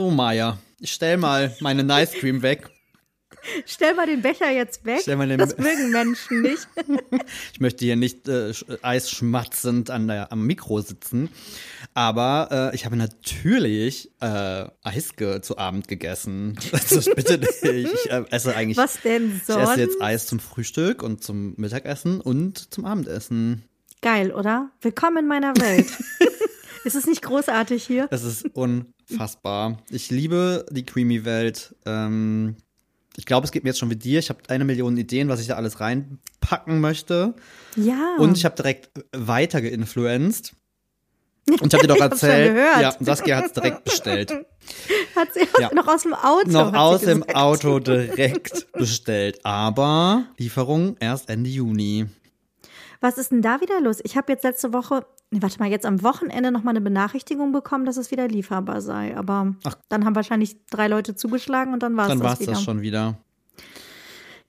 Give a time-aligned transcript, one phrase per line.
[0.00, 2.70] So, Maya, ich stell mal meine Nice Cream weg.
[3.66, 5.02] Stell mal den Becher jetzt weg.
[5.04, 6.66] Das mögen Menschen nicht.
[7.52, 11.28] ich möchte hier nicht äh, eisschmatzend an der, am Mikro sitzen.
[11.92, 15.12] Aber äh, ich habe natürlich äh, Eis
[15.42, 16.58] zu Abend gegessen.
[16.72, 17.62] Also bitte nicht.
[17.62, 18.78] Ich äh, esse eigentlich.
[18.78, 19.64] Was denn sonst?
[19.64, 23.64] Ich esse jetzt Eis zum Frühstück und zum Mittagessen und zum Abendessen.
[24.00, 24.70] Geil, oder?
[24.80, 25.88] Willkommen in meiner Welt.
[26.84, 28.08] ist es nicht großartig hier?
[28.10, 28.46] Es ist
[29.10, 29.78] unfassbar.
[29.90, 31.74] Ich liebe die Creamy-Welt.
[31.86, 32.56] Ähm,
[33.16, 34.18] ich glaube, es geht mir jetzt schon wie dir.
[34.18, 37.34] Ich habe eine Million Ideen, was ich da alles reinpacken möchte.
[37.76, 38.16] Ja.
[38.18, 40.54] Und ich habe direkt weiter geinfluenced.
[41.60, 44.32] Und ich habe dir doch erzählt, ja, Saskia hat es direkt bestellt.
[45.16, 45.70] Hat sie ja.
[45.74, 46.48] noch aus dem Auto?
[46.48, 49.44] Noch aus dem Auto direkt bestellt.
[49.44, 52.06] Aber Lieferung erst Ende Juni.
[53.00, 54.00] Was ist denn da wieder los?
[54.04, 57.50] Ich habe jetzt letzte Woche, nee, warte mal, jetzt am Wochenende noch mal eine Benachrichtigung
[57.50, 59.16] bekommen, dass es wieder lieferbar sei.
[59.16, 59.76] Aber Ach.
[59.88, 62.62] dann haben wahrscheinlich drei Leute zugeschlagen und dann war es das Dann war es das
[62.62, 63.16] schon wieder.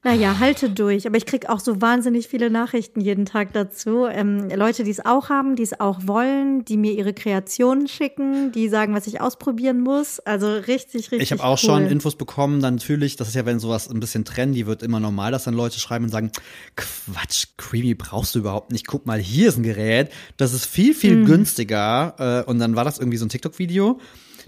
[0.04, 1.06] Naja, halte durch.
[1.06, 4.08] Aber ich krieg auch so wahnsinnig viele Nachrichten jeden Tag dazu.
[4.08, 8.52] Ähm, Leute, die es auch haben, die es auch wollen, die mir ihre Kreationen schicken,
[8.52, 10.20] die sagen, was ich ausprobieren muss.
[10.20, 11.22] Also richtig, richtig.
[11.22, 11.70] Ich habe auch cool.
[11.70, 15.00] schon Infos bekommen, dann natürlich, das ist ja, wenn sowas ein bisschen trendy wird, immer
[15.00, 16.32] normal, dass dann Leute schreiben und sagen,
[16.76, 18.88] Quatsch, Creamy brauchst du überhaupt nicht.
[18.88, 21.26] Guck mal, hier ist ein Gerät, das ist viel, viel mhm.
[21.26, 22.44] günstiger.
[22.48, 24.00] Äh, und dann war das irgendwie so ein TikTok-Video.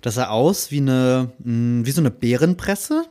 [0.01, 3.05] Das sah aus wie eine, hm, wie so eine Bärenpresse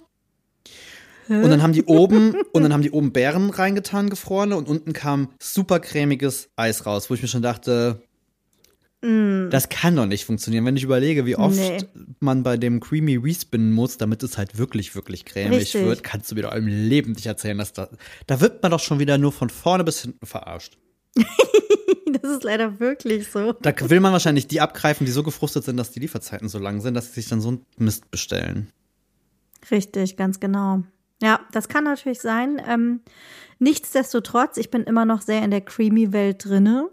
[1.28, 4.92] und dann haben die oben, und dann haben die oben Beeren reingetan, gefrorene, und unten
[4.92, 8.02] kam super cremiges Eis raus, wo ich mir schon dachte,
[9.02, 9.50] mm.
[9.50, 10.64] das kann doch nicht funktionieren.
[10.64, 11.78] Wenn ich überlege, wie oft nee.
[12.20, 15.84] man bei dem Creamy respinnen muss, damit es halt wirklich, wirklich cremig Richtig.
[15.84, 17.88] wird, kannst du mir doch im Leben nicht erzählen, dass da,
[18.26, 20.78] da wird man doch schon wieder nur von vorne bis hinten verarscht.
[22.22, 23.52] das ist leider wirklich so.
[23.52, 26.80] Da will man wahrscheinlich die abgreifen, die so gefrustet sind, dass die Lieferzeiten so lang
[26.80, 28.72] sind, dass sie sich dann so einen Mist bestellen.
[29.70, 30.82] Richtig, ganz genau.
[31.22, 32.60] Ja, das kann natürlich sein.
[32.68, 33.00] Ähm,
[33.58, 36.90] nichtsdestotrotz, ich bin immer noch sehr in der Creamy-Welt drinne.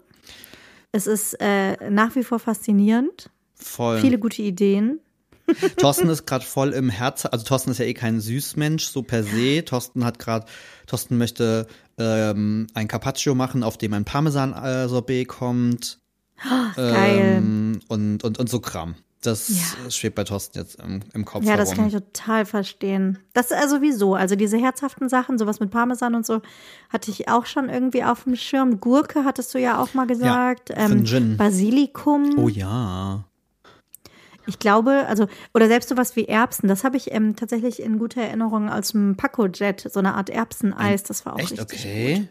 [0.92, 3.30] Es ist äh, nach wie vor faszinierend.
[3.54, 3.98] Voll.
[3.98, 5.00] Viele gute Ideen.
[5.76, 9.24] Thorsten ist gerade voll im Herz, also Thorsten ist ja eh kein Süßmensch, so per
[9.24, 9.64] se.
[9.64, 10.46] Thorsten hat gerade,
[10.86, 11.66] Thorsten möchte
[11.98, 15.98] ähm, ein Carpaccio machen, auf dem ein Parmesan-Sorbet kommt.
[16.44, 17.36] Oh, geil.
[17.36, 18.94] Ähm, und, und, und so Kram.
[19.22, 19.90] Das ja.
[19.90, 21.44] schwebt bei Thorsten jetzt im, im Kopf.
[21.44, 23.18] Ja, das kann ich total verstehen.
[23.34, 24.14] Das ist also sowieso.
[24.14, 26.40] Also diese herzhaften Sachen, sowas mit Parmesan und so,
[26.88, 28.80] hatte ich auch schon irgendwie auf dem Schirm.
[28.80, 30.70] Gurke hattest du ja auch mal gesagt.
[30.70, 31.36] Ja, ähm, Gin.
[31.36, 32.38] Basilikum.
[32.38, 33.24] Oh ja.
[34.46, 38.22] Ich glaube, also, oder selbst sowas wie Erbsen, das habe ich ähm, tatsächlich in guter
[38.22, 41.52] Erinnerung als ein Paco-Jet, so eine Art Erbseneis, das war auch Echt?
[41.52, 42.14] richtig okay.
[42.16, 42.28] Gut.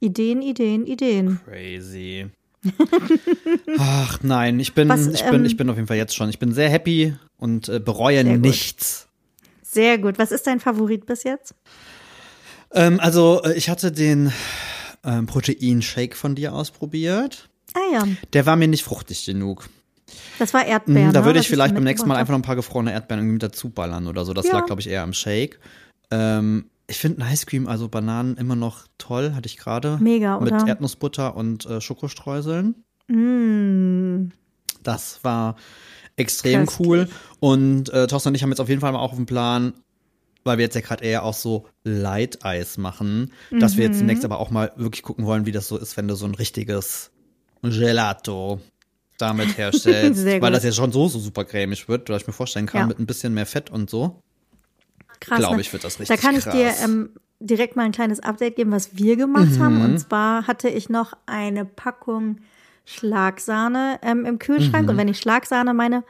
[0.00, 1.40] Ideen, Ideen, Ideen.
[1.44, 2.30] Crazy.
[3.78, 6.28] Ach nein, ich bin, Was, ich bin, ähm, ich bin auf jeden Fall jetzt schon.
[6.28, 9.08] Ich bin sehr happy und äh, bereue sehr nichts.
[9.62, 10.18] Sehr gut.
[10.18, 11.54] Was ist dein Favorit bis jetzt?
[12.72, 14.32] Ähm, also äh, ich hatte den
[15.04, 17.48] ähm, Protein-Shake von dir ausprobiert.
[17.74, 18.08] Ah ja.
[18.32, 19.68] Der war mir nicht fruchtig genug.
[20.38, 21.08] Das war Erdbeeren.
[21.08, 23.34] Mhm, da würde ich vielleicht beim nächsten Mal einfach noch ein paar gefrorene Erdbeeren irgendwie
[23.34, 24.34] mit dazu ballern oder so.
[24.34, 24.52] Das ja.
[24.52, 25.58] lag, glaube ich, eher am Shake.
[26.10, 29.96] Ähm, ich finde Ice Cream, also Bananen, immer noch toll, hatte ich gerade.
[29.98, 30.58] Mega, oder?
[30.58, 32.84] Mit Erdnussbutter und äh, Schokostreuseln.
[33.08, 34.30] Mm.
[34.82, 35.56] Das war
[36.16, 36.86] extrem Köstlich.
[36.86, 37.08] cool.
[37.40, 39.72] Und äh, Thorsten und ich haben jetzt auf jeden Fall mal auch auf dem Plan,
[40.44, 43.60] weil wir jetzt ja gerade eher auch so Light-Eis machen, mhm.
[43.60, 44.00] dass wir jetzt mhm.
[44.00, 46.34] demnächst aber auch mal wirklich gucken wollen, wie das so ist, wenn du so ein
[46.34, 47.10] richtiges
[47.62, 48.60] Gelato
[49.16, 50.26] damit herstellst.
[50.42, 52.86] weil das ja schon so, so super cremig wird, weil ich mir vorstellen kann, ja.
[52.86, 54.20] mit ein bisschen mehr Fett und so.
[55.22, 55.38] Krass.
[55.38, 55.60] Glaube ne?
[55.60, 56.54] ich, wird das richtig Da kann ich krass.
[56.54, 57.10] dir ähm,
[57.40, 59.62] direkt mal ein kleines Update geben, was wir gemacht mhm.
[59.62, 59.82] haben.
[59.82, 62.38] Und zwar hatte ich noch eine Packung
[62.84, 64.84] Schlagsahne ähm, im Kühlschrank.
[64.84, 64.90] Mhm.
[64.90, 66.02] Und wenn ich Schlagsahne meine,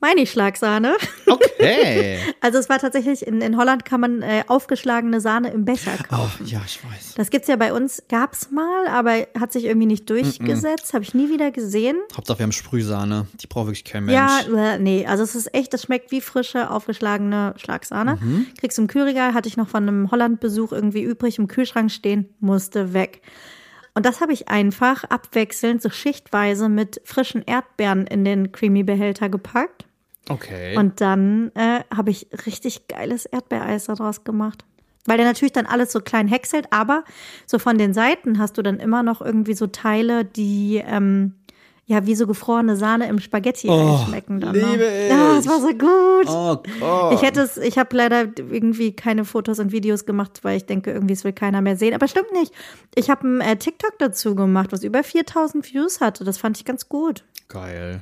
[0.00, 0.96] meine ich Schlagsahne.
[1.26, 2.18] Okay.
[2.40, 6.44] also es war tatsächlich, in, in Holland kann man äh, aufgeschlagene Sahne im Becher kaufen.
[6.44, 7.14] Oh, ja, ich weiß.
[7.16, 10.86] Das gibt's ja bei uns, gab's mal, aber hat sich irgendwie nicht durchgesetzt.
[10.86, 10.92] Mm -mm.
[10.94, 11.96] Habe ich nie wieder gesehen.
[12.16, 13.26] Hauptsache wir haben Sprühsahne.
[13.40, 14.14] Die braucht wirklich kein Mensch.
[14.14, 18.18] Ja, äh, nee, also es ist echt, das schmeckt wie frische, aufgeschlagene Schlagsahne.
[18.20, 18.46] Mhm.
[18.58, 22.28] Kriegst du im Kühlregal, hatte ich noch von einem Holland-Besuch irgendwie übrig im Kühlschrank stehen,
[22.40, 23.22] musste weg.
[23.94, 29.86] Und das habe ich einfach abwechselnd, so schichtweise mit frischen Erdbeeren in den Creamy-Behälter gepackt.
[30.28, 30.76] Okay.
[30.76, 34.64] Und dann äh, habe ich richtig geiles Erdbeereis daraus gemacht.
[35.06, 37.04] Weil der natürlich dann alles so klein häckselt, aber
[37.46, 41.34] so von den Seiten hast du dann immer noch irgendwie so Teile, die ähm,
[41.86, 44.54] ja wie so gefrorene Sahne im Spaghetti oh, schmecken dann.
[44.54, 45.08] Liebe ne?
[45.08, 46.28] Ja, es war so gut.
[46.28, 47.14] Oh Gott.
[47.14, 50.92] Ich hätte es, ich habe leider irgendwie keine Fotos und Videos gemacht, weil ich denke,
[50.92, 51.94] irgendwie es will keiner mehr sehen.
[51.94, 52.52] Aber stimmt nicht.
[52.94, 56.24] Ich habe ein äh, TikTok dazu gemacht, was über 4000 Views hatte.
[56.24, 57.24] Das fand ich ganz gut.
[57.48, 58.00] Geil.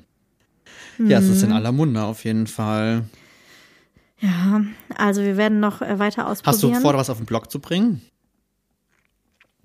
[0.98, 3.04] Ja, es ist in aller Munde auf jeden Fall.
[4.20, 4.62] Ja,
[4.96, 6.80] also wir werden noch äh, weiter Hast ausprobieren.
[6.80, 8.02] du vor, was auf den Blog zu bringen?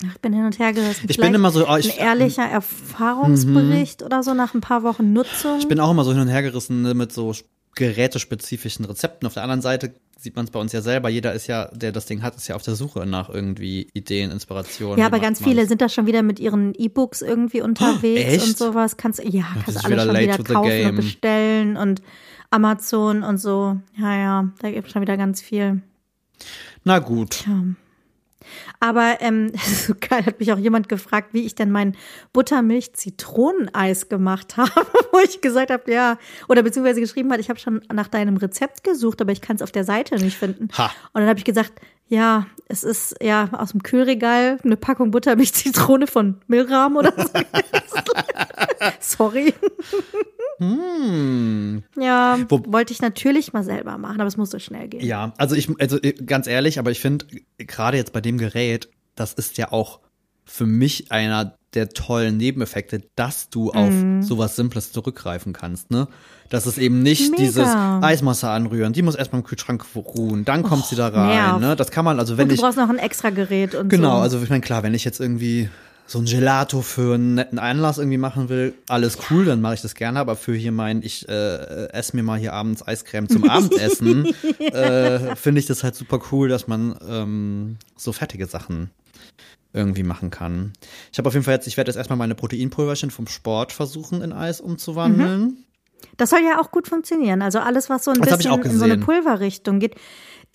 [0.04, 1.08] Ich bin hin und her gerissen.
[1.10, 5.12] Ich bin immer so, oh, ich, ein ehrlicher Erfahrungsbericht oder so nach ein paar Wochen
[5.12, 5.58] Nutzung.
[5.58, 7.34] ich bin auch immer so hin und her gerissen ne, mit so
[7.76, 9.26] gerätespezifischen Rezepten.
[9.26, 11.10] Auf der anderen Seite sieht man es bei uns ja selber.
[11.10, 14.30] Jeder ist ja, der das Ding hat, ist ja auf der Suche nach irgendwie Ideen,
[14.32, 15.00] Inspirationen.
[15.00, 15.50] ja, aber ganz man's?
[15.50, 18.48] viele sind da schon wieder mit ihren E-Books irgendwie unterwegs echt?
[18.48, 18.98] und sowas.
[18.98, 22.02] Kannst ja, kannst alles schon wieder kaufen und bestellen und
[22.52, 23.78] Amazon und so.
[23.98, 25.82] Ja, ja, da gibt es schon wieder ganz viel.
[26.84, 27.46] Na gut.
[27.48, 27.64] Ja.
[28.80, 31.96] Aber ähm, so geil hat mich auch jemand gefragt, wie ich denn mein
[32.34, 36.18] Buttermilch-Zitroneneis gemacht habe, wo ich gesagt habe, ja,
[36.48, 39.62] oder beziehungsweise geschrieben hat, ich habe schon nach deinem Rezept gesucht, aber ich kann es
[39.62, 40.70] auf der Seite nicht finden.
[40.78, 40.86] Ha.
[41.14, 41.74] Und dann habe ich gesagt,
[42.10, 47.28] ja, es ist ja aus dem Kühlregal eine Packung Buttermilch-Zitrone von Milram oder so.
[49.00, 49.54] Sorry.
[50.60, 51.84] Hm.
[52.00, 55.06] Ja, Wo- wollte ich natürlich mal selber machen, aber es musste schnell gehen.
[55.06, 57.26] Ja, also ich, also äh, ganz ehrlich, aber ich finde,
[57.58, 60.00] gerade jetzt bei dem Gerät, das ist ja auch
[60.46, 64.22] für mich einer der tollen Nebeneffekte, dass du auf Mhm.
[64.24, 66.08] sowas Simples zurückgreifen kannst, ne?
[66.50, 67.44] Dass es eben nicht Mega.
[67.44, 67.68] dieses
[68.02, 71.60] Eismasse anrühren, die muss erstmal im Kühlschrank ruhen, dann kommt sie da rein, nerv.
[71.60, 71.76] ne?
[71.76, 74.16] Das kann man, also wenn Und du ich, brauchst noch ein extra Gerät und genau,
[74.16, 74.22] so.
[74.22, 75.70] also ich meine, klar, wenn ich jetzt irgendwie
[76.07, 79.81] so ein Gelato für einen netten Einlass irgendwie machen will, alles cool, dann mache ich
[79.81, 83.44] das gerne, aber für hier mein, ich äh, esse mir mal hier abends Eiscreme zum
[83.50, 88.89] Abendessen, äh, finde ich das halt super cool, dass man ähm, so fertige Sachen
[89.74, 90.74] irgendwie machen kann.
[91.12, 94.21] Ich habe auf jeden Fall jetzt, ich werde jetzt erstmal meine Proteinpulverchen vom Sport versuchen
[94.21, 95.65] in Eis umzuwandeln.
[96.15, 97.42] Das soll ja auch gut funktionieren.
[97.42, 98.98] Also alles, was so ein Das bisschen in so eine.
[98.98, 99.95] Pulverrichtung geht.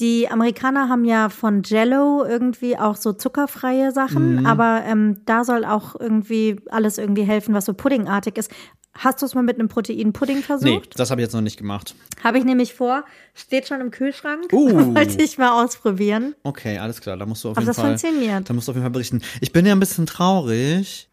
[0.00, 4.46] Die Amerikaner haben ja von Jello irgendwie auch so zuckerfreie Sachen, Mhm.
[4.46, 8.50] aber ähm, da soll auch irgendwie alles irgendwie helfen, was so puddingartig ist.
[8.94, 10.98] Hast du es mal mit einem Proteinpudding Nee, versucht?
[10.98, 11.94] das habe ich jetzt noch nicht gemacht.
[12.22, 14.52] Habe ich nämlich vor, steht schon im Kühlschrank.
[14.52, 14.68] Uh.
[14.94, 16.34] Wollte ich mal ausprobieren.
[16.42, 17.98] Okay, alles klar, da musst du auf Aber jeden das Fall.
[17.98, 18.50] funktioniert.
[18.50, 19.22] Da musst du auf jeden Fall berichten.
[19.40, 21.08] Ich bin ja ein bisschen traurig.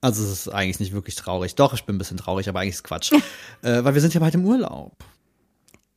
[0.00, 1.56] Also es ist eigentlich nicht wirklich traurig.
[1.56, 3.12] Doch, ich bin ein bisschen traurig, aber eigentlich ist Quatsch.
[3.62, 4.92] äh, weil wir sind ja bald im Urlaub.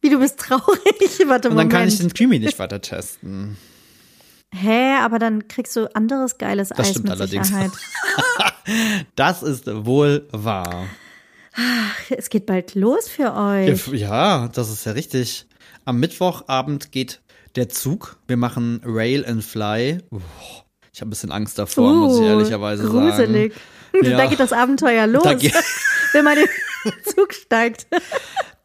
[0.03, 0.61] Wie du bist traurig.
[1.27, 1.71] Warte Und dann Moment.
[1.71, 3.57] kann ich den Creamy nicht weiter testen.
[4.53, 7.47] Hä, aber dann kriegst du anderes geiles Das Eis stimmt mit allerdings.
[7.47, 7.71] Sicherheit.
[9.15, 10.85] Das ist wohl wahr.
[12.09, 13.87] Es geht bald los für euch.
[13.87, 15.45] Ja, das ist ja richtig.
[15.85, 17.21] Am Mittwochabend geht
[17.55, 18.17] der Zug.
[18.27, 19.99] Wir machen Rail and Fly.
[20.93, 23.53] Ich habe ein bisschen Angst davor, muss ich Uh, ehrlicherweise gruselig.
[23.53, 23.61] sagen.
[24.01, 24.17] Ja.
[24.17, 25.53] Da geht das Abenteuer los, Da geht-
[26.13, 26.47] wenn man den
[27.15, 27.87] Zug steigt.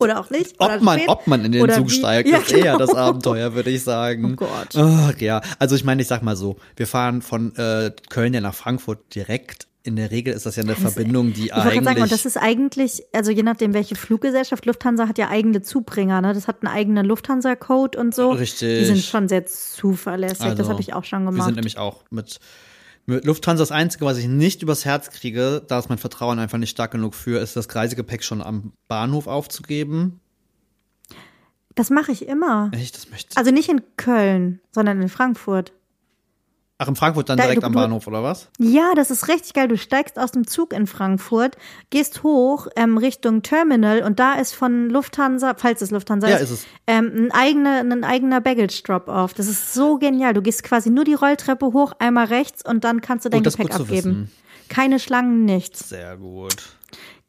[0.01, 0.61] Oder auch nicht.
[0.61, 1.09] oder Ob man, spät.
[1.09, 2.79] ob man in den Oder Zug wie- steigt, Ja, ist eher genau.
[2.79, 4.33] das Abenteuer, würde ich sagen.
[4.33, 4.77] Oh Gott.
[4.77, 8.41] Ach, ja, also ich meine, ich sag mal so, wir fahren von äh, Köln ja
[8.41, 9.67] nach Frankfurt direkt.
[9.85, 11.83] In der Regel ist das ja eine Verbindung, die Ich eigentlich.
[11.85, 16.21] sagen, und das ist eigentlich, also je nachdem, welche Fluggesellschaft, Lufthansa hat ja eigene Zubringer,
[16.21, 16.35] ne?
[16.35, 18.33] Das hat einen eigenen Lufthansa-Code und so.
[18.33, 18.81] Richtig.
[18.81, 20.39] Die sind schon sehr zuverlässig.
[20.41, 21.47] das Also, habe ich auch schon Wir gemacht.
[21.47, 22.39] sind nämlich auch mit,
[23.09, 26.59] mit Lufthansa das Einzige, was ich nicht übers Herz kriege, da ist mein Vertrauen einfach
[26.59, 30.21] nicht stark genug für, ist das Reisegepäck schon am Bahnhof aufzugeben.
[31.75, 32.71] das mache ich immer.
[32.75, 35.73] Echt, das möchte Also nicht in Köln, sondern in Frankfurt.
[36.81, 38.49] Ach, in Frankfurt dann Da- direkt du- am Bahnhof, oder was?
[38.59, 39.67] Ja, das ist richtig geil.
[39.67, 41.57] Du steigst aus dem Zug in Frankfurt,
[41.91, 46.51] gehst hoch ähm, Richtung Terminal und da ist von Lufthansa, falls es Lufthansa Ja, ist,
[46.53, 46.67] ist.
[46.87, 49.35] Ähm, ein, eigene, ein eigener Baggage-Drop-Off.
[49.35, 50.35] Das ist so genial.
[50.35, 53.67] Du gehst quasi nur die Rolltreppe hoch, einmal rechts und dann kannst du dein Gepäck
[53.71, 54.31] gut zu abgeben.
[54.69, 55.89] Keine Schlangen, nichts.
[55.89, 56.55] Sehr gut.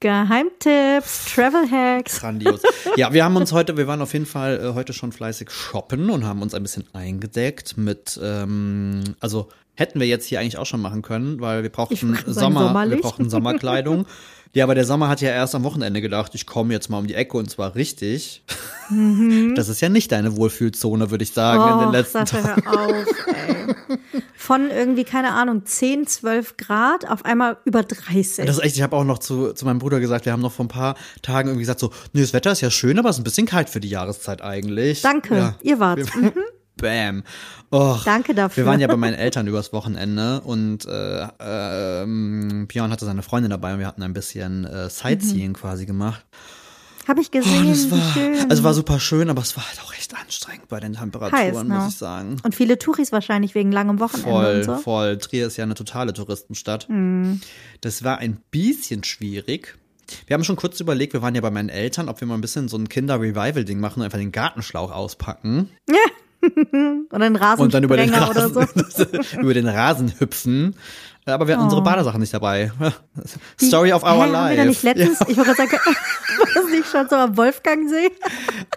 [0.01, 2.21] Geheimtipps, Travel Hacks.
[2.21, 2.61] Grandios.
[2.95, 6.09] Ja, wir haben uns heute, wir waren auf jeden Fall äh, heute schon fleißig shoppen
[6.09, 10.65] und haben uns ein bisschen eingedeckt mit, ähm, also hätten wir jetzt hier eigentlich auch
[10.65, 14.05] schon machen können, weil wir brauchten Sommer, wir brauchten Sommerkleidung.
[14.55, 17.05] Ja, aber der Sommer hat ja erst am Wochenende gedacht, ich komme jetzt mal um
[17.07, 18.43] die Ecke und zwar richtig.
[19.55, 22.63] Das ist ja nicht deine Wohlfühlzone, würde ich sagen, in den Och, letzten Tagen.
[22.65, 23.75] hör auf, ey.
[24.35, 28.47] Von irgendwie, keine Ahnung, 10, 12 Grad auf einmal über 30.
[28.47, 30.51] Das ist echt, ich habe auch noch zu, zu meinem Bruder gesagt, wir haben noch
[30.53, 33.17] vor ein paar Tagen irgendwie gesagt so, nee, das Wetter ist ja schön, aber es
[33.17, 35.03] ist ein bisschen kalt für die Jahreszeit eigentlich.
[35.03, 35.55] Danke, Ja.
[35.61, 35.99] ihr wart.
[36.15, 36.31] Mhm.
[36.81, 37.23] Bam.
[37.71, 38.63] Och, Danke dafür.
[38.63, 43.51] Wir waren ja bei meinen Eltern übers Wochenende und äh, ähm, Björn hatte seine Freundin
[43.51, 46.25] dabei und wir hatten ein bisschen äh, Sightseeing quasi gemacht.
[47.07, 48.51] Habe ich Oh, gesehen, wie war, schön.
[48.51, 51.63] also war super schön, aber es war halt auch echt anstrengend bei den Temperaturen, Heiß,
[51.63, 51.75] ne?
[51.75, 52.37] muss ich sagen.
[52.43, 54.71] und viele Touris wahrscheinlich wegen langem Wochenende Voll, und so.
[54.73, 54.79] Mhm.
[54.79, 55.17] voll.
[55.17, 56.87] Trier ist ja eine totale Touristenstadt.
[57.81, 59.75] Das war ein bisschen schwierig.
[60.27, 62.41] Wir haben schon kurz überlegt, wir waren ja bei meinen Eltern, ob wir mal ein
[62.41, 65.69] bisschen so ein Kinder-Revival-Ding machen und einfach den Gartenschlauch auspacken
[67.11, 68.53] Und ein und dann über den oder Rasen,
[68.89, 69.03] so.
[69.41, 70.75] über den Rasen hüpfen.
[71.25, 72.71] Aber wir hatten unsere Badesachen nicht dabei.
[73.61, 74.57] Story of our Hä, life.
[74.57, 78.09] Wir nicht letztens, ich wollte sagen, war das nicht schon so am Wolfgangsee?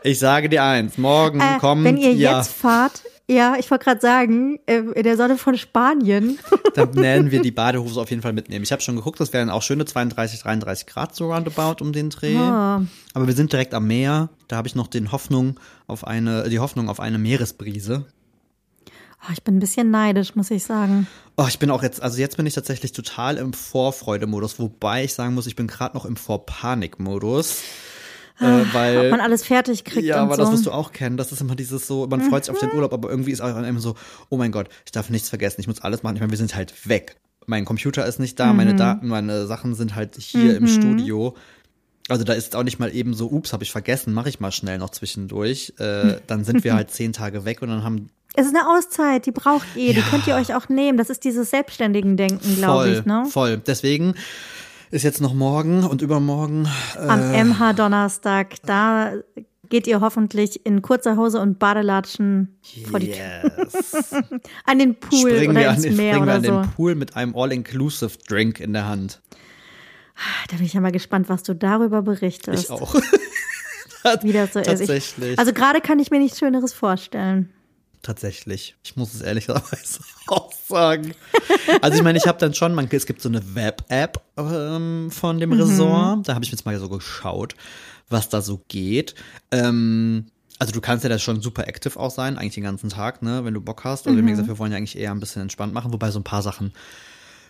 [0.03, 3.85] Ich sage dir eins, morgen Äh, kommt wenn ihr ja, jetzt fahrt, ja, ich wollte
[3.85, 6.39] gerade sagen, äh, in der Sonne von Spanien.
[6.75, 8.65] dann werden wir die Badehose auf jeden Fall mitnehmen.
[8.65, 12.11] Ich habe schon geguckt, das wären auch schöne 32, 33 Grad so roundabout um den
[12.11, 12.37] Dreh.
[12.37, 12.83] Ah.
[13.15, 14.31] Aber wir sind direkt am Meer.
[14.49, 18.07] Da habe ich noch den Hoffnung auf eine, die Hoffnung auf eine Meeresbrise.
[19.25, 21.07] Oh, ich bin ein bisschen neidisch, muss ich sagen.
[21.37, 25.15] Oh, ich bin auch jetzt, also jetzt bin ich tatsächlich total im Vorfreude-Modus, wobei ich
[25.15, 27.63] sagen muss, ich bin gerade noch im Vorpanik-Modus.
[28.41, 30.43] Äh, weil Ob man alles fertig kriegt Ja, aber so.
[30.43, 31.17] das wirst du auch kennen.
[31.17, 32.69] Das ist immer dieses so, man freut sich auf Mhm.
[32.69, 33.95] den Urlaub, aber irgendwie ist auch immer so,
[34.31, 36.17] oh mein Gott, ich darf nichts vergessen, ich muss alles machen.
[36.17, 37.17] Ich meine, wir sind halt weg.
[37.47, 38.57] Mein Computer ist nicht da, Mhm.
[38.57, 41.37] meine Daten, meine Sachen sind halt hier im Studio.
[42.09, 44.51] Also da ist auch nicht mal eben so, ups, habe ich vergessen, mache ich mal
[44.51, 45.75] schnell noch zwischendurch.
[45.79, 49.27] Äh, dann sind wir halt zehn Tage weg und dann haben Es ist eine Auszeit,
[49.27, 50.99] die braucht ihr, die könnt ihr euch auch nehmen.
[50.99, 53.25] Das ist dieses selbstständigen Denken, glaube ich, ne?
[53.31, 53.59] voll.
[53.59, 54.15] Deswegen
[54.93, 57.43] ist jetzt noch morgen und übermorgen Am Äh.
[57.45, 59.15] MH-Donnerstag, da
[59.71, 62.59] geht ihr hoffentlich in kurzer Hose und Badelatschen
[62.91, 63.53] vor die Tür.
[63.57, 64.15] yes.
[64.67, 66.61] An den Pool springen oder wir, an ins den, Meer springen wir oder an so.
[66.61, 69.23] den Pool mit einem All-Inclusive Drink in der Hand.
[70.51, 72.65] Da bin ich ja mal gespannt, was du darüber berichtest.
[72.65, 72.95] Ich auch.
[74.23, 74.67] Wie das so ist.
[74.67, 75.33] Tatsächlich.
[75.33, 77.49] Ich, also gerade kann ich mir nichts Schöneres vorstellen.
[78.03, 78.75] Tatsächlich.
[78.83, 81.15] Ich muss es ehrlicherweise auch sagen.
[81.81, 85.37] Also ich meine, ich habe dann schon, man, es gibt so eine Web-App ähm, von
[85.37, 85.41] Mhm.
[85.41, 86.29] dem Resort.
[86.29, 87.55] Da habe ich jetzt mal so geschaut,
[88.09, 89.15] was da so geht.
[89.53, 90.27] Ähm,
[90.59, 93.45] also du kannst ja da schon super active auch sein, eigentlich den ganzen Tag, ne,
[93.45, 94.07] wenn du Bock hast.
[94.07, 94.27] Haben Mhm.
[94.27, 96.43] ja gesagt, wir wollen ja eigentlich eher ein bisschen entspannt machen, wobei so ein paar
[96.43, 96.73] Sachen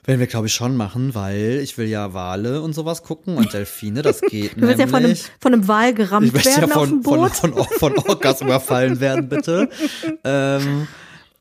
[0.05, 3.53] werden wir, glaube ich, schon machen, weil ich will ja Wale und sowas gucken und
[3.53, 5.31] Delfine, das geht Du willst ja von einem, nämlich.
[5.41, 7.37] von einem Wal gerammt werden ja auf dem von, von, Boot.
[7.37, 9.69] von, von, von Orcas überfallen werden, bitte.
[10.25, 10.89] ähm,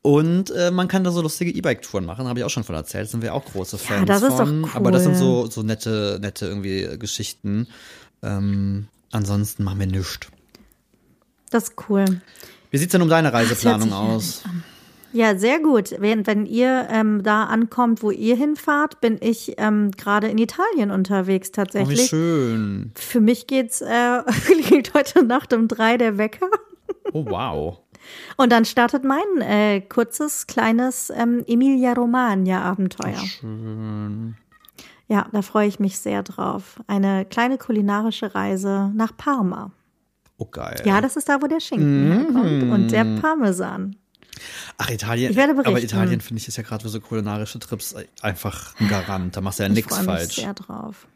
[0.02, 3.08] und äh, man kann da so lustige E-Bike-Touren machen, habe ich auch schon von erzählt.
[3.08, 4.68] Sind wir auch große Fans das ist doch von.
[4.74, 5.18] Aber das sind cool.
[5.18, 7.68] so, so nette, nette irgendwie Geschichten.
[8.20, 10.26] Ähm, ansonsten machen wir nichts.
[11.50, 12.04] Das ist cool.
[12.72, 14.42] Wie sieht's denn um deine Reiseplanung sich aus?
[15.12, 15.94] Ja, sehr gut.
[15.98, 20.90] Wenn, wenn ihr ähm, da ankommt, wo ihr hinfahrt, bin ich ähm, gerade in Italien
[20.90, 22.06] unterwegs Oh, wie tatsächlich.
[22.08, 22.92] schön.
[22.94, 26.48] Für mich geht's, äh, klingelt heute Nacht um drei der Wecker.
[27.12, 27.78] Oh, wow.
[28.36, 33.16] Und dann startet mein äh, kurzes, kleines ähm, Emilia-Romagna-Abenteuer.
[33.18, 34.36] Schön.
[35.08, 36.80] Ja, da freue ich mich sehr drauf.
[36.86, 39.70] Eine kleine kulinarische Reise nach Parma.
[40.38, 40.76] Oh, geil.
[40.84, 43.96] Ja, das ist da, wo der Schinken herkommt und der Parmesan.
[44.78, 45.30] Ach, Italien.
[45.30, 45.70] Ich werde berichten.
[45.70, 49.36] Aber Italien, finde ich, ist ja gerade für so kulinarische Trips einfach ein Garant.
[49.36, 50.34] Da machst du ja Ich nichts freue mich falsch.
[50.36, 51.06] sehr drauf.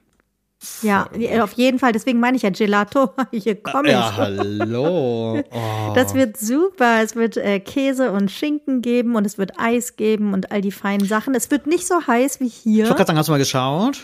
[0.82, 1.08] Ja,
[1.42, 1.92] auf jeden Fall.
[1.92, 3.10] Deswegen meine ich ja Gelato.
[3.30, 3.92] Hier komme ich.
[3.92, 5.42] Ja, hallo.
[5.52, 5.92] Oh.
[5.94, 7.02] Das wird super.
[7.02, 10.72] Es wird äh, Käse und Schinken geben und es wird Eis geben und all die
[10.72, 11.34] feinen Sachen.
[11.34, 12.84] Es wird nicht so heiß wie Ich wollte hier.
[12.86, 14.00] gerade sagen, hast du mal geschaut?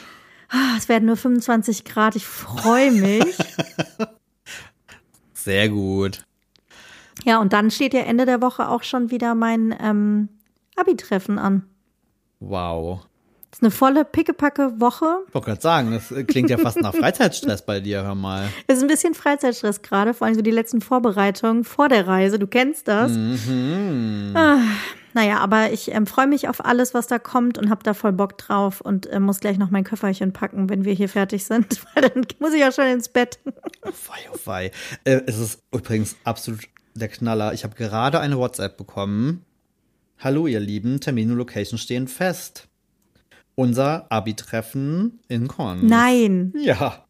[0.51, 2.17] Ah, Es werden nur 25 Grad.
[2.17, 3.25] Ich freue mich.
[5.35, 6.25] Sehr gut.
[7.25, 10.29] Ja, und dann steht ja Ende der Woche auch schon wieder mein ähm,
[10.77, 11.65] Abi-Treffen an.
[12.41, 13.07] Wow.
[13.53, 15.05] Das ist eine volle pickepacke Woche.
[15.29, 18.49] Ich wollte gerade sagen, das klingt ja fast nach Freizeitstress bei dir, hör mal.
[18.67, 22.39] Es ist ein bisschen Freizeitstress gerade, vor allem so die letzten Vorbereitungen vor der Reise.
[22.39, 23.13] Du kennst das.
[23.13, 24.33] Mhm.
[24.35, 24.61] Ah,
[25.13, 28.13] naja, aber ich ähm, freue mich auf alles, was da kommt und habe da voll
[28.13, 31.85] Bock drauf und äh, muss gleich noch mein Köfferchen packen, wenn wir hier fertig sind,
[31.95, 33.39] weil dann muss ich ja schon ins Bett.
[33.85, 34.71] Oh wei, oh wei.
[35.05, 36.63] Äh, es ist übrigens absolut
[36.95, 37.53] der Knaller.
[37.53, 39.45] Ich habe gerade eine WhatsApp bekommen.
[40.19, 42.69] Hallo, ihr Lieben, Termin und Location stehen fest.
[43.55, 45.87] Unser Abi-Treffen in Korn.
[45.87, 46.53] Nein.
[46.57, 47.05] Ja,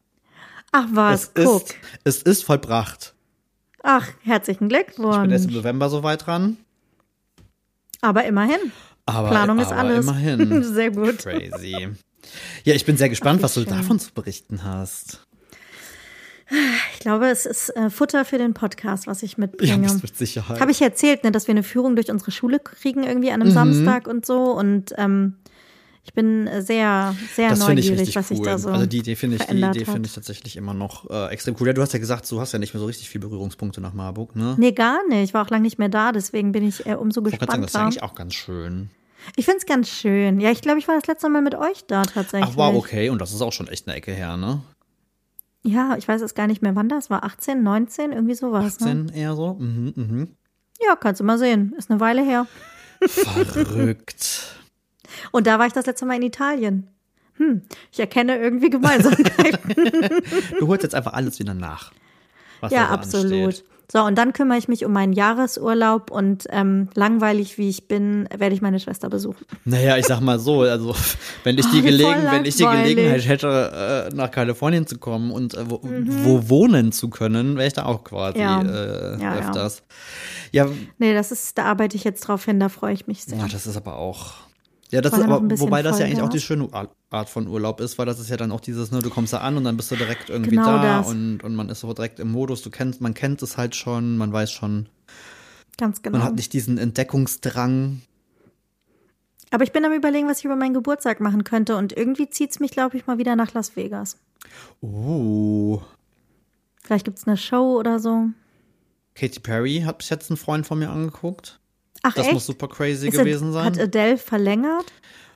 [0.73, 1.63] Ach was, es guck.
[1.65, 1.75] ist,
[2.05, 3.15] es ist vollbracht.
[3.83, 5.55] Ach, herzlichen Ich bin erst im Glückwunsch.
[5.55, 6.57] November soweit dran.
[8.01, 8.73] Aber immerhin.
[9.07, 10.07] Aber, Planung ist aber alles.
[10.07, 10.63] immerhin.
[10.75, 11.19] Sehr gut.
[11.19, 11.89] Crazy.
[12.65, 13.71] Ja, ich bin sehr gespannt, Ach, was du schön.
[13.71, 15.27] davon zu berichten hast.
[16.95, 19.83] Ich glaube, es ist äh, Futter für den Podcast, was ich Ja, mitbringe.
[19.83, 20.61] das mit Sicherheit.
[20.61, 23.51] Habe ich erzählt, ne, dass wir eine Führung durch unsere Schule kriegen irgendwie an einem
[23.51, 23.55] Mhm.
[23.55, 24.53] Samstag und so.
[24.53, 25.35] Und ähm,
[26.05, 28.45] ich bin sehr, sehr das ich neugierig, richtig was cool.
[28.45, 31.29] da so also die Idee finde ich, die Idee finde ich tatsächlich immer noch äh,
[31.33, 31.69] extrem cool.
[31.69, 33.93] Ja, du hast ja gesagt, du hast ja nicht mehr so richtig viel Berührungspunkte nach
[33.95, 34.55] Marburg, ne?
[34.59, 35.23] Nee, gar nicht.
[35.23, 37.71] Ich war auch lange nicht mehr da, deswegen bin ich äh, umso Ich sagen, das
[37.71, 38.91] ist ja eigentlich auch ganz schön.
[39.37, 40.41] Ich finde es ganz schön.
[40.41, 42.51] Ja, ich glaube, ich war das letzte Mal mit euch da tatsächlich.
[42.53, 43.09] Ach wow, okay.
[43.09, 44.61] Und das ist auch schon echt eine Ecke her, ne?
[45.63, 47.25] Ja, ich weiß es gar nicht mehr, wann das war.
[47.25, 48.81] 18, 19, irgendwie sowas.
[48.81, 48.87] Ne?
[48.87, 49.55] 18 eher so.
[49.55, 50.37] Mhm, mhm.
[50.85, 51.73] Ja, kannst du mal sehen.
[51.79, 52.47] Ist eine Weile her.
[53.01, 54.57] Verrückt.
[55.31, 56.89] Und da war ich das letzte Mal in Italien.
[57.37, 59.61] Hm, ich erkenne irgendwie Gemeinsamkeiten.
[60.59, 61.93] Du holst jetzt einfach alles wieder nach.
[62.71, 63.47] Ja, absolut.
[63.47, 63.65] ansteht.
[63.91, 68.27] So, und dann kümmere ich mich um meinen Jahresurlaub und ähm, langweilig wie ich bin,
[68.35, 69.45] werde ich meine Schwester besuchen.
[69.65, 70.95] Naja, ich sag mal so, also
[71.45, 72.65] wenn ich Oh, die, wie Gelegen wenn ich die.
[72.65, 76.25] Gelegenheit hätte, äh, nach Kalifornien zu kommen und äh, wo, Mhm.
[76.25, 78.63] wo wohnen zu können, wäre ich da auch quasi Ja.
[78.63, 79.39] äh, Ja, ja.
[79.41, 79.83] öfters.
[80.53, 83.37] Ja, Nee, das ist, da arbeite ich jetzt drauf hin, da freue ich mich sehr.
[83.39, 84.35] ja, das ist aber auch.
[84.93, 86.33] Ja, das ist aber, wobei das ja eigentlich auch da.
[86.33, 86.69] die schöne
[87.11, 89.39] Art- von Urlaub ist, weil das ist ja dann auch dieses, ne, du kommst da
[89.39, 91.09] an und dann bist du direkt irgendwie Genau da das.
[91.09, 94.19] und, und man ist so direkt im Modus, du kennst, man kennt es halt schon,
[94.19, 94.89] man weiß schon,
[95.79, 96.19] Ganz genau.
[96.19, 98.03] man hat nicht diesen Entdeckungsdrang.
[99.51, 102.61] Aber ich bin am überlegen, was ich über meinen Geburtstag machen könnte und irgendwie zieht's
[102.61, 104.19] mich, glaube ich, mal wieder nach Las Vegas.
[104.83, 105.81] Uh.
[106.83, 108.27] Vielleicht gibt's eine Show oder so.
[109.15, 111.61] Katy Perry hat bis jetzt ein Freund von mir angeguckt.
[112.03, 112.35] Ach, Das echt?
[112.35, 113.65] muss super crazy Ist gewesen Ad- sein.
[113.67, 114.87] Hat Adele verlängert?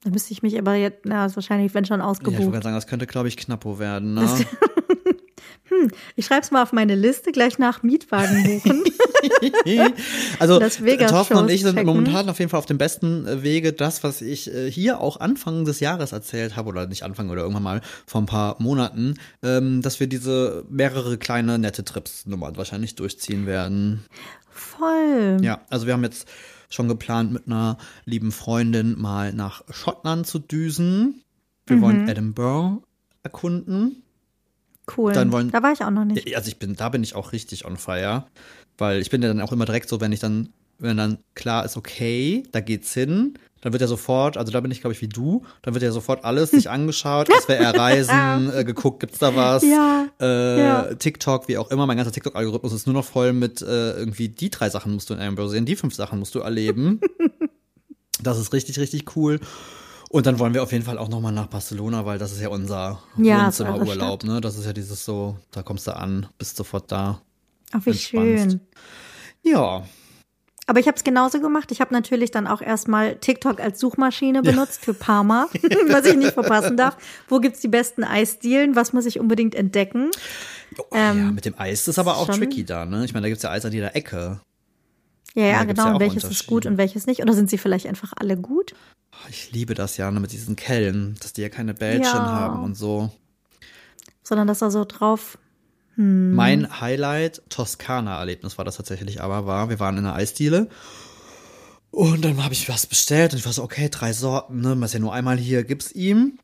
[0.04, 2.52] Da müsste ich mich aber jetzt, na, ist wahrscheinlich, wenn schon Ja, ich wollte ausgebucht.
[2.52, 4.14] gerade sagen, das könnte, glaube ich, knappo werden.
[4.14, 4.20] Ne?
[4.22, 4.44] Das-
[6.16, 8.84] ich schreib's mal auf meine Liste, gleich nach Mietwagen buchen.
[10.38, 11.86] also, Thorsten und ich sind checken.
[11.86, 15.18] momentan auf jeden Fall auf dem besten äh, Wege, das, was ich äh, hier auch
[15.20, 19.14] Anfang des Jahres erzählt habe, oder nicht Anfang oder irgendwann mal vor ein paar Monaten,
[19.42, 24.04] ähm, dass wir diese mehrere kleine nette Trips Nummer wahrscheinlich durchziehen werden.
[24.50, 25.38] Voll.
[25.42, 26.28] Ja, also wir haben jetzt
[26.68, 31.22] schon geplant, mit einer lieben Freundin mal nach Schottland zu düsen.
[31.66, 31.80] Wir Mhm.
[31.82, 32.82] wollen Edinburgh
[33.22, 34.02] erkunden.
[34.96, 35.12] Cool.
[35.12, 36.36] Dann wollen- da war ich auch noch nicht.
[36.36, 38.26] Also ich bin, da bin ich auch richtig on fire.
[38.78, 41.64] Weil ich bin ja dann auch immer direkt so, wenn ich dann, wenn dann klar
[41.64, 45.00] ist, okay, da geht's hin, dann wird ja sofort, also da bin ich, glaube ich,
[45.00, 49.18] wie du, dann wird ja sofort alles sich angeschaut, was wir erreisen, äh, geguckt, gibt's
[49.18, 50.94] da was, Ja, äh, ja.
[50.94, 54.50] TikTok, wie auch immer, mein ganzer TikTok-Algorithmus ist nur noch voll mit äh, irgendwie die
[54.50, 57.00] drei Sachen musst du in Edinburgh sehen, die fünf Sachen musst du erleben.
[58.22, 59.40] das ist richtig, richtig cool.
[60.08, 62.48] Und dann wollen wir auf jeden Fall auch nochmal nach Barcelona, weil das ist ja
[62.48, 64.40] unser Ja, Wohnzimmerurlaub, ne?
[64.40, 67.20] Das ist ja dieses so, da kommst du an, bist sofort da.
[67.72, 68.50] Ach, wie entspannst.
[68.52, 68.60] schön.
[69.42, 69.82] Ja,
[70.68, 71.70] Aber ich habe es genauso gemacht.
[71.70, 75.48] Ich habe natürlich dann auch erstmal TikTok als Suchmaschine benutzt für Parma,
[75.88, 76.96] was ich nicht verpassen darf.
[77.28, 78.74] Wo gibt's die besten Eisdielen?
[78.74, 80.10] Was muss ich unbedingt entdecken?
[80.78, 83.04] Oh, Ähm, ja, mit dem Eis ist aber auch schon- tricky da, ne?
[83.04, 84.40] Ich meine, da gibt's ja Eis an jeder Ecke.
[85.34, 85.86] Ja, ja, genau.
[85.92, 87.20] ja welches ist gut und welches nicht?
[87.22, 88.74] Oder sind sie vielleicht einfach alle gut?
[89.12, 92.26] Oh, Ich liebe das ja, ne, mit diesen Kellen, dass die ja keine Bällchen Ja.
[92.26, 93.10] haben und so.
[94.24, 95.38] Sondern dass da so drauf.
[95.96, 100.68] Mein Highlight Toskana-Erlebnis war das tatsächlich aber, war, wir waren in einer Eisdiele
[101.96, 104.92] und dann habe ich was bestellt und ich war so, okay, drei Sorten, ne, was
[104.92, 106.38] ja nur einmal hier, gib's ihm.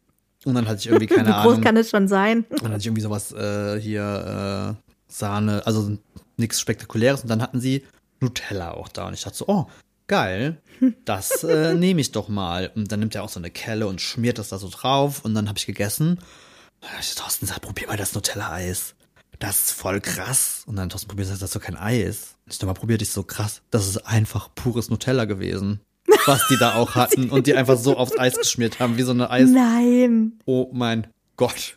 [0.46, 1.60] Und dann hatte ich irgendwie keine Wie groß Ahnung.
[1.60, 2.46] kann es schon sein?
[2.48, 5.98] Und dann hatte ich irgendwie sowas äh, hier, äh, Sahne, also
[6.38, 7.20] nichts Spektakuläres.
[7.20, 7.84] Und dann hatten sie
[8.20, 9.08] Nutella auch da.
[9.08, 9.66] Und ich dachte so, oh,
[10.08, 10.56] geil,
[11.04, 12.72] das äh, nehme ich doch mal.
[12.74, 15.22] Und dann nimmt er auch so eine Kelle und schmiert das da so drauf.
[15.22, 16.12] Und dann habe ich gegessen.
[16.12, 16.18] Und
[16.80, 18.94] dann hab ich, Thorsten sagt, probier mal das Nutella-Eis.
[19.42, 20.62] Das ist voll krass.
[20.66, 22.36] Und dann Thorsten probiert das, das ist doch kein Eis.
[22.46, 23.60] Und ich nochmal probiert, ich so krass.
[23.72, 25.80] Das ist einfach pures Nutella gewesen.
[26.26, 29.10] Was die da auch hatten und die einfach so aufs Eis geschmiert haben, wie so
[29.10, 29.50] eine Eis.
[29.50, 30.34] Nein.
[30.44, 31.76] Oh mein Gott.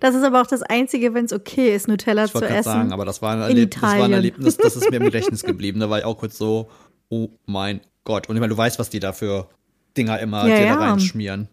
[0.00, 2.64] Das ist aber auch das Einzige, wenn es okay ist, Nutella Ich zu essen.
[2.64, 4.12] sagen, aber das war ein, in Erleb das war ein.
[4.12, 5.78] Erlebnis, das ist mir im Gedächtnis geblieben.
[5.78, 6.68] Da war ich auch kurz so,
[7.10, 8.28] oh mein Gott.
[8.28, 9.48] Und ich meine, du weißt, was die da für
[9.96, 10.74] Dinger immer Ja, dir ja.
[10.74, 11.48] da reinschmieren.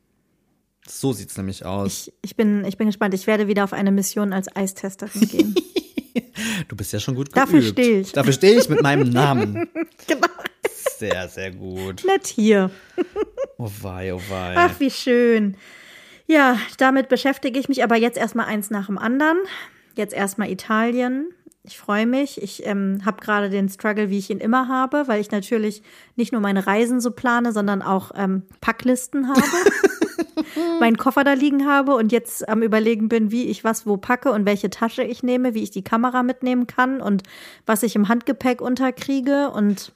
[0.88, 2.08] So sieht's nämlich aus.
[2.08, 3.14] Ich, ich, bin, ich bin gespannt.
[3.14, 5.56] Ich werde wieder auf eine Mission als Eistesterin gehen.
[6.68, 7.80] du bist ja schon gut Dafür geübt.
[7.80, 8.12] steh ich.
[8.12, 9.70] Dafür stehe ich mit meinem Namen.
[10.08, 10.28] genau.
[10.98, 12.04] Sehr, sehr gut.
[12.06, 12.70] Nett hier.
[13.58, 14.56] Oh wei, oh wei.
[14.58, 15.58] Ach, wie schön.
[16.28, 19.38] Ja, damit beschäftige ich mich aber jetzt erstmal eins nach dem anderen.
[19.96, 21.30] Jetzt erstmal Italien.
[21.64, 22.42] Ich freue mich.
[22.42, 25.82] Ich ähm, habe gerade den Struggle, wie ich ihn immer habe, weil ich natürlich
[26.16, 29.42] nicht nur meine Reisen so plane, sondern auch ähm, Packlisten habe.
[30.80, 34.32] meinen Koffer da liegen habe und jetzt am Überlegen bin, wie ich was wo packe
[34.32, 37.24] und welche Tasche ich nehme, wie ich die Kamera mitnehmen kann und
[37.66, 39.94] was ich im Handgepäck unterkriege und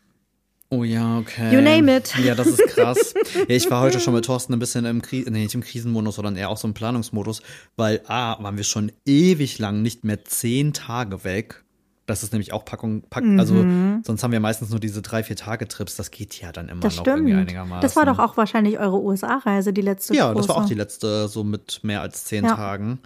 [0.70, 1.54] Oh ja, okay.
[1.54, 2.14] You name it.
[2.22, 3.14] Ja, das ist krass.
[3.48, 6.16] ja, ich war heute schon mit Thorsten ein bisschen im Kri nee, nicht im Krisenmodus,
[6.16, 7.42] sondern eher auch so im Planungsmodus,
[7.78, 11.64] weil A, waren wir schon ewig lang nicht mehr zehn Tage weg.
[12.08, 13.66] Das ist nämlich auch Packung, Pack, also
[14.04, 15.96] sonst haben wir meistens nur diese drei, vier Tage Trips.
[15.98, 17.50] Das geht ja dann immer das noch irgendwie stimmt.
[17.50, 17.82] einigermaßen.
[17.82, 20.48] Das war doch auch wahrscheinlich eure USA-Reise, die letzte Ja, große.
[20.48, 22.56] das war auch die letzte, so mit mehr als zehn Ja.
[22.56, 23.00] Tagen.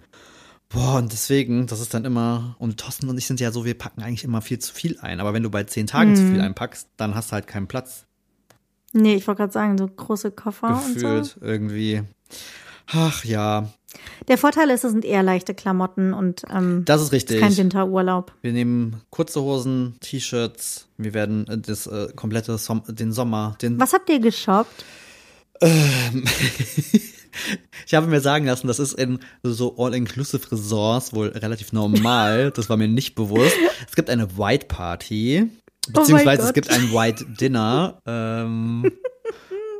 [0.68, 3.76] Boah, und deswegen, das ist dann immer, und Thorsten und ich sind ja so, wir
[3.76, 5.20] packen eigentlich immer viel zu viel ein.
[5.20, 6.44] Aber wenn du bei zehn Tagen zu viel Mhm.
[6.44, 8.06] einpackst, dann hast du halt keinen Platz.
[8.92, 11.40] Nee, ich wollte gerade sagen, so große Koffer und gefühlt so.
[11.42, 12.02] irgendwie.
[12.94, 13.68] Ach ja,
[14.28, 17.36] Der Vorteil ist, es sind eher leichte Klamotten und ähm, das ist richtig.
[17.36, 18.32] ist kein Winterurlaub.
[18.42, 20.88] Wir nehmen kurze Hosen, T-Shirts.
[20.98, 24.84] Wir werden äh, das äh, komplette Som den Sommer, den Was habt ihr geshoppt?
[27.86, 32.52] Ich habe mir sagen lassen, das ist in so All-Inclusive Resorts wohl relativ normal.
[32.56, 33.56] Das war mir nicht bewusst.
[33.88, 35.48] Es gibt eine White Party,
[35.90, 38.00] beziehungsweise Oh es gibt ein White Dinner.
[38.06, 38.90] Ähm,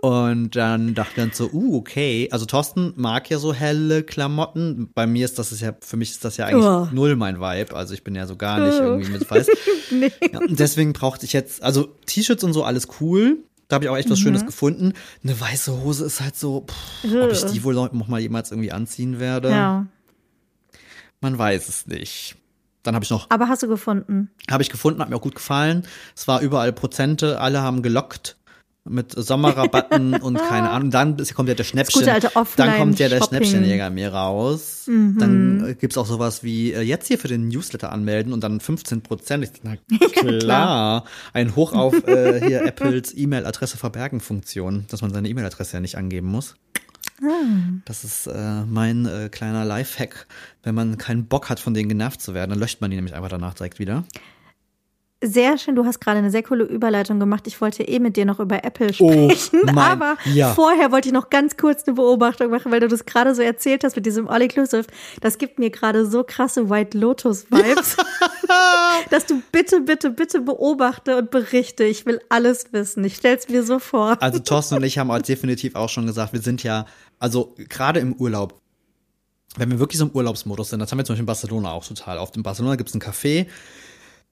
[0.05, 2.29] und dann dachte ich dann so, uh, okay.
[2.33, 4.91] Also Thorsten mag ja so helle Klamotten.
[4.93, 6.89] Bei mir ist das ist ja, für mich ist das ja eigentlich Oh.
[6.91, 7.77] null mein Vibe.
[7.77, 8.83] Also ich bin ja so gar nicht Oh.
[8.83, 9.47] irgendwie mit weiß.
[9.93, 10.11] nee.
[10.33, 13.39] Ja, deswegen brauchte ich jetzt, also T-Shirts und so, alles cool.
[13.69, 14.23] Da habe ich auch echt was Mhm.
[14.25, 14.93] Schönes gefunden.
[15.23, 18.73] Eine weiße Hose ist halt so, pff, ob ich die wohl noch mal jemals irgendwie
[18.73, 19.51] anziehen werde.
[19.51, 19.87] Ja.
[21.21, 22.35] Man weiß es nicht.
[22.83, 24.31] Dann habe ich noch, Aber hast du gefunden?
[24.51, 25.87] habe ich gefunden, hat mir auch gut gefallen.
[26.17, 28.37] Es war überall Prozente, alle haben gelockt
[28.85, 30.91] mit Sommerrabatten und keine Ahnung.
[30.91, 32.05] Dann kommt ja der Schnäppchen.
[32.57, 33.23] dann kommt ja der.
[33.23, 34.85] Schnäppchenjäger mir raus.
[34.87, 35.19] Mhm.
[35.19, 38.61] Dann äh, gibt's auch sowas wie äh, jetzt hier für den Newsletter anmelden und dann
[38.61, 39.53] 15 Prozent.
[39.63, 39.77] Na
[40.15, 41.05] klar.
[41.33, 45.97] Ein Hoch auf äh, hier Apples E-Mail-Adresse verbergen Funktion, dass man seine E-Mail-Adresse ja nicht
[45.97, 46.57] angeben muss.
[47.23, 47.81] Ah.
[47.85, 50.27] Das ist äh, mein äh, kleiner Lifehack.
[50.63, 53.15] Wenn man keinen Bock hat, von denen genervt zu werden, dann löscht man die nämlich
[53.15, 54.05] einfach danach direkt wieder.
[55.25, 57.47] Sehr schön, du hast gerade eine sehr coole Überleitung gemacht.
[57.47, 60.53] Ich wollte eh mit dir noch über Apple Oh, sprechen, mein- aber ja.
[60.53, 63.85] vorher wollte ich noch ganz kurz eine Beobachtung machen, weil du das gerade so erzählt
[63.85, 64.87] hast mit diesem All-Inclusive.
[65.21, 67.97] Das gibt mir gerade so krasse White Lotus-Vibes,
[69.11, 71.85] dass du bitte, bitte, bitte beobachte und berichte.
[71.85, 73.05] Ich will alles wissen.
[73.05, 74.17] Ich stell's mir so vor.
[74.21, 76.87] Also Thorsten und ich haben halt definitiv auch schon gesagt, wir sind ja,
[77.19, 78.61] also gerade im Urlaub,
[79.57, 81.87] wenn wir wirklich so im Urlaubsmodus sind, das haben wir zum Beispiel in Barcelona auch
[81.87, 82.37] total oft.
[82.37, 83.47] In Barcelona gibt's ein Café,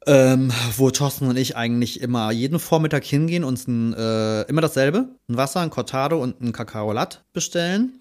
[0.06, 5.08] ähm, wo Thorsten und ich eigentlich immer jeden Vormittag hingehen, uns ein, äh, immer dasselbe,
[5.28, 7.98] ein Wasser, ein Cortado und ein Cacao Latte bestellen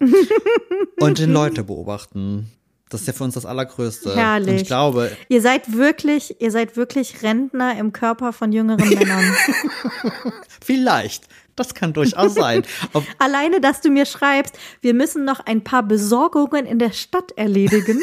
[1.00, 2.50] und den Leute beobachten.
[2.88, 4.16] Das ist ja für uns das Allergrößte.
[4.16, 4.48] Herrlich.
[4.48, 9.32] Und ich glaube, Ihr seid wirklich, ihr seid wirklich Rentner im Körper von jüngeren Männern.
[10.60, 12.62] vielleicht, das kann durchaus sein.
[12.92, 17.30] Ob, Alleine, dass du mir schreibst, wir müssen noch ein paar Besorgungen in der Stadt
[17.36, 18.00] erledigen,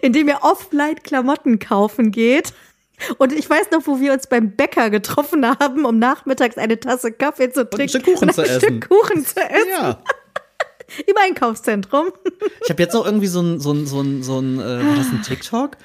[0.00, 2.52] indem ihr offline Klamotten kaufen geht.
[3.18, 7.12] Und ich weiß noch, wo wir uns beim Bäcker getroffen haben, um nachmittags eine Tasse
[7.12, 8.60] Kaffee zu trinken Stück Kuchen und zu ein essen.
[8.60, 10.02] Stück Kuchen zu essen ja.
[11.06, 12.12] im Einkaufszentrum.
[12.62, 14.96] Ich habe jetzt auch irgendwie so ein, so ein, so ein, so ein, äh, war
[14.96, 15.76] das ein TikTok?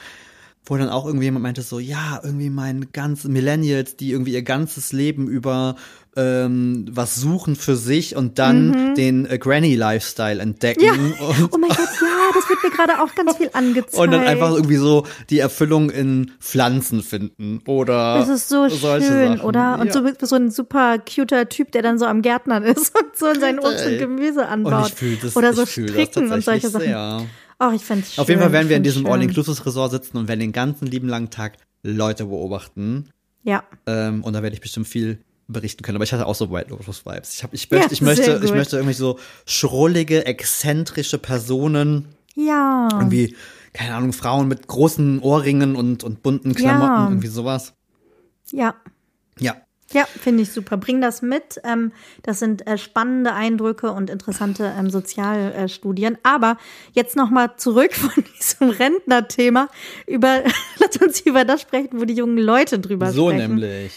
[0.69, 4.43] Wo dann auch irgendwie jemand meinte so, ja, irgendwie mein ganz Millennials, die irgendwie ihr
[4.43, 5.75] ganzes Leben über
[6.17, 10.83] ähm, was suchen für sich und dann den äh, Granny-Lifestyle entdecken.
[10.83, 10.91] Ja.
[10.93, 13.93] Und, Oh mein Gott, ja, das wird mir gerade auch ganz viel angezeigt.
[13.97, 17.61] und dann einfach irgendwie so die Erfüllung in Pflanzen finden.
[17.67, 19.41] Oder Das ist so schön, Sachen.
[19.41, 19.79] oder?
[19.79, 19.93] Und ja.
[19.93, 23.59] so, so ein super cuter Typ, der dann so am Gärtnern ist und so sein
[23.59, 23.99] Obst und.
[23.99, 24.87] Gemüse und anbaut.
[24.87, 26.85] ich fühle das, oder so ich fühl das stricken und solche Sachen.
[26.85, 27.21] Sehr.
[27.59, 28.21] Oh, ich find's schön.
[28.21, 29.05] Auf jeden Fall werden wir in diesem.
[29.05, 33.09] All-Inclusive-Resort sitzen und werden den ganzen lieben langen Tag Leute beobachten.
[33.43, 33.63] Ja.
[33.85, 35.95] Ähm, und da werde ich bestimmt viel berichten können.
[35.95, 37.33] Aber ich hatte auch so White Lotus Vibes.
[37.35, 42.89] Ich, hab, ich, möchte, Ja, ich, möchte, ich möchte irgendwie so schrullige, exzentrische Personen, Ja.
[42.91, 43.35] irgendwie,
[43.73, 47.07] keine Ahnung, Frauen mit großen Ohrringen und, und bunten Klamotten, Ja.
[47.09, 47.73] irgendwie sowas.
[48.51, 48.75] Ja.
[49.39, 49.55] Ja.
[49.93, 50.75] Ja, finde ich super.
[50.77, 51.61] Bring das mit.
[51.63, 56.17] Ähm, das sind äh, spannende Eindrücke und interessante ähm, Sozialstudien.
[56.23, 56.57] Aber
[56.91, 59.69] jetzt noch mal zurück von diesem Rentnerthema.
[60.05, 60.43] Über,
[60.79, 63.55] lass uns über das sprechen, wo die jungen Leute drüber So sprechen.
[63.55, 63.93] nämlich.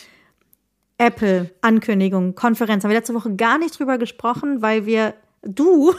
[0.98, 2.84] Apple, Ankündigung, Konferenz.
[2.84, 5.94] Haben wir letzte Woche gar nicht drüber gesprochen, weil wir, du,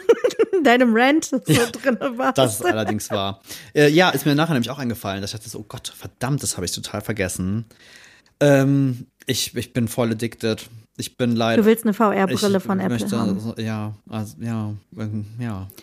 [0.56, 2.38] in deinem Rant so drin warst.
[2.38, 3.42] Das ist allerdings wahr.
[3.74, 6.44] Äh, ja, ist mir nachher nämlich auch eingefallen, dass ich dachte so, oh Gott, verdammt,
[6.44, 7.66] das habe ich total vergessen.
[8.40, 10.70] Ähm, ich, ich bin voll addicted.
[10.98, 11.62] Ich bin leider.
[11.62, 13.40] du willst eine VR-Brille von Apple möchte, haben.
[13.40, 15.68] so- Ja, also, ja, ähm, ja.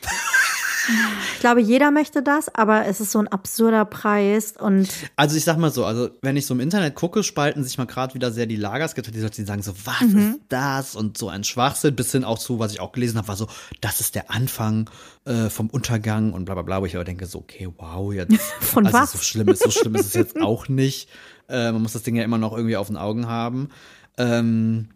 [1.34, 5.44] Ich glaube, jeder möchte das, aber es ist so ein absurder Preis und Also ich
[5.44, 8.32] sag mal so, also wenn ich so im Internet gucke, spalten sich mal gerade wieder
[8.32, 8.86] sehr die Lager.
[8.86, 10.18] Es gibt die Leute, die sagen so, was Mhm.
[10.18, 10.96] ist das?
[10.96, 13.48] Und so ein Schwachsinn, bis hin auch zu, was ich auch gelesen habe, war so,
[13.82, 14.88] das ist der Anfang
[15.26, 18.32] äh, vom Untergang und bla bla bla, wo ich aber denke so, okay, wow, jetzt.
[18.60, 19.12] Von also was?
[19.12, 21.10] So schlimm ist, so schlimm ist es jetzt auch nicht.
[21.48, 23.68] Äh, man muss das Ding ja immer noch irgendwie auf den Augen haben.
[24.16, 24.88] Ähm,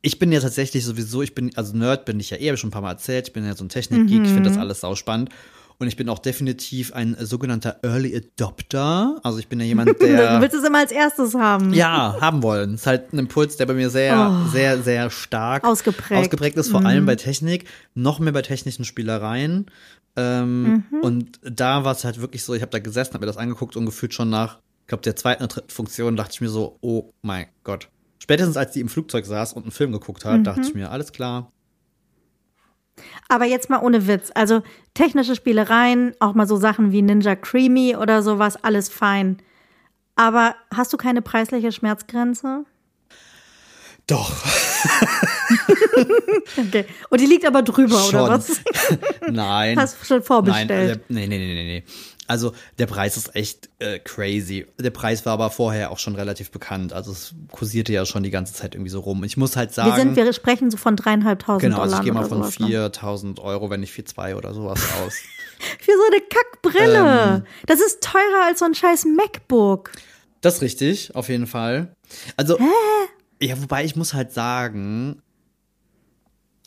[0.00, 2.60] ich bin ja tatsächlich sowieso, ich bin, also Nerd bin ich ja eh, habe ich
[2.60, 4.54] schon ein paar Mal erzählt, ich bin ja so ein Technik-Geek, ich finde Mhm.
[4.54, 5.30] das alles sauspannend.
[5.78, 9.18] Und ich bin auch definitiv ein sogenannter Early Adopter.
[9.24, 11.72] Also ich bin ja jemand, du der willst es immer als erstes haben.
[11.72, 12.74] ja haben wollen.
[12.74, 15.70] Ist halt ein Impuls, der bei mir sehr, sehr, sehr stark Oh.
[15.70, 16.10] Ausgeprägt.
[16.10, 16.16] Mhm.
[16.18, 19.66] ausgeprägt ist, vor allem bei Technik, noch mehr bei technischen Spielereien.
[20.14, 21.00] Ähm, Mhm.
[21.00, 23.76] Und da war es halt wirklich so, ich habe da gesessen, habe mir das angeguckt
[23.76, 26.76] und gefühlt schon nach, ich glaube, der zweiten oder dritten Funktion dachte ich mir so,
[26.82, 27.88] oh mein Gott.
[28.18, 30.66] Spätestens als die im Flugzeug saß und einen Film geguckt hat, dachte Mhm.
[30.66, 31.50] ich mir, alles klar.
[33.28, 34.30] Aber jetzt mal ohne Witz.
[34.34, 34.62] Also
[34.94, 39.38] technische Spielereien, auch mal so Sachen wie Ninja Creamy oder sowas, alles fein.
[40.14, 42.64] Aber hast du keine preisliche Schmerzgrenze?
[44.06, 44.30] Doch.
[46.56, 46.86] Okay.
[47.10, 48.20] Und die liegt aber drüber, Schon.
[48.20, 48.60] oder was?
[49.30, 49.78] Nein.
[49.78, 50.70] Hast du schon Nein, vorbestellt?
[50.90, 51.84] der, nee, nee, nee, nee, nee.
[52.32, 54.66] Also der Preis ist echt äh, crazy.
[54.78, 56.94] Der Preis war aber vorher auch schon relativ bekannt.
[56.94, 59.22] Also es kursierte ja schon die ganze Zeit irgendwie so rum.
[59.22, 59.90] Ich muss halt sagen.
[59.90, 62.68] wir sind, wir sprechen so von dreieinhalbtausend genau, also ich gehe mal von sowas, ne?
[62.68, 65.12] 4000 Euro, wenn nicht 4,2 oder sowas aus.
[65.78, 67.34] Für so eine Kackbrille.
[67.36, 67.46] Ähm.
[67.66, 69.92] das ist teurer als so ein scheiß MacBook.
[70.40, 71.94] Das ist richtig, auf jeden Fall.
[72.38, 72.58] Also,
[73.42, 75.20] ja, wobei ich muss halt sagen,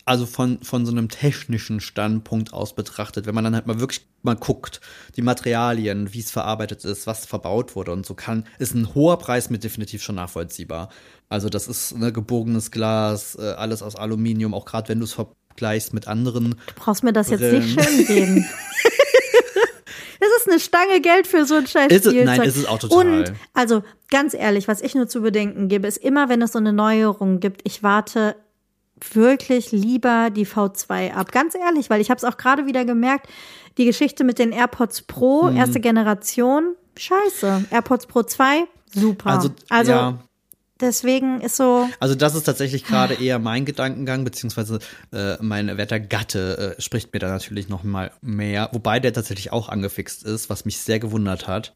[0.06, 4.06] also von, von so einem technischen Standpunkt aus betrachtet, wenn man dann halt mal wirklich
[4.22, 4.80] mal guckt,
[5.16, 9.18] die Materialien, wie es verarbeitet ist, was verbaut wurde und so kann, ist ein hoher
[9.18, 10.90] Preis mit definitiv schon nachvollziehbar.
[11.28, 15.14] Also das ist ne, gebogenes Glas, äh, alles aus Aluminium, auch gerade wenn du es
[15.14, 16.52] vergleichst mit anderen.
[16.68, 17.66] Du brauchst mir das jetzt Brillen.
[17.66, 18.46] nicht schön reden.
[20.18, 22.80] Das ist eine Stange Geld für so ein scheiß Ist es- nein, ist es auch
[22.80, 23.20] total.
[23.20, 26.58] Und, also, ganz ehrlich, was ich nur zu bedenken gebe, ist immer, wenn es so
[26.58, 28.36] eine Neuerung gibt, ich warte
[29.14, 31.32] wirklich lieber die V2 ab.
[31.32, 33.28] Ganz ehrlich, weil ich habe es auch gerade wieder gemerkt,
[33.78, 35.58] die Geschichte mit den AirPods Pro, Mhm.
[35.58, 37.66] erste Generation, scheiße.
[37.72, 39.32] AirPods Pro 2, super.
[39.32, 40.20] Also, also ja,
[40.80, 44.80] deswegen ist so, Also das ist tatsächlich gerade eher mein Gedankengang, beziehungsweise
[45.12, 49.52] äh, mein werter Gatte äh, spricht mir da natürlich noch mal mehr, wobei der tatsächlich
[49.52, 51.76] auch angefixt ist, was mich sehr gewundert hat.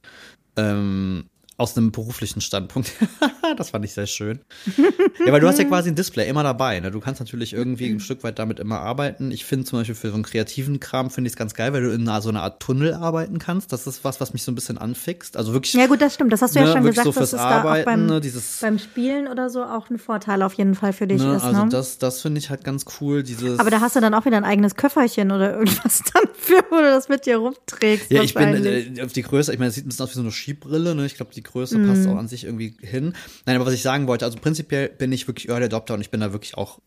[0.55, 1.25] Ähm,
[1.59, 2.91] aus einem beruflichen Standpunkt.
[3.57, 4.39] das fand ich sehr schön.
[5.25, 6.79] Ja, weil du hast ja quasi ein Display immer dabei.
[6.79, 6.91] Ne?
[6.91, 9.31] Du kannst natürlich irgendwie ein Stück weit damit immer arbeiten.
[9.31, 11.83] Ich finde zum Beispiel für so einen kreativen Kram finde ich es ganz geil, weil
[11.83, 13.73] du in einer, so einer Art Tunnel arbeiten kannst.
[13.73, 15.35] Das ist was, was mich so ein bisschen anfixt.
[15.35, 15.73] Also wirklich.
[15.73, 16.31] ja gut, das stimmt.
[16.31, 17.85] Das hast du ja ne, schon wirklich gesagt, so dass fürs es da auch Arbeiten,
[17.85, 21.21] beim, ne, dieses beim Spielen oder so auch ein Vorteil auf jeden Fall für dich
[21.21, 21.43] Ne, ist.
[21.43, 21.69] also ne?
[21.69, 23.21] das, das finde ich halt ganz cool.
[23.23, 26.63] Dieses Aber da hast du dann auch wieder ein eigenes Köfferchen oder irgendwas dann für,
[26.69, 28.09] wo du das mit dir rumträgst.
[28.09, 30.15] ja, ich bin äh, auf die Größe, ich meine, es sieht ein bisschen aus wie
[30.15, 31.05] so eine Skibrille, ne?
[31.05, 32.11] Ich glaube, die Größe passt Mhm.
[32.13, 33.13] auch an sich irgendwie hin.
[33.45, 36.09] Nein, aber was ich sagen wollte, also prinzipiell bin ich wirklich Early Adopter und ich
[36.11, 36.79] bin da wirklich auch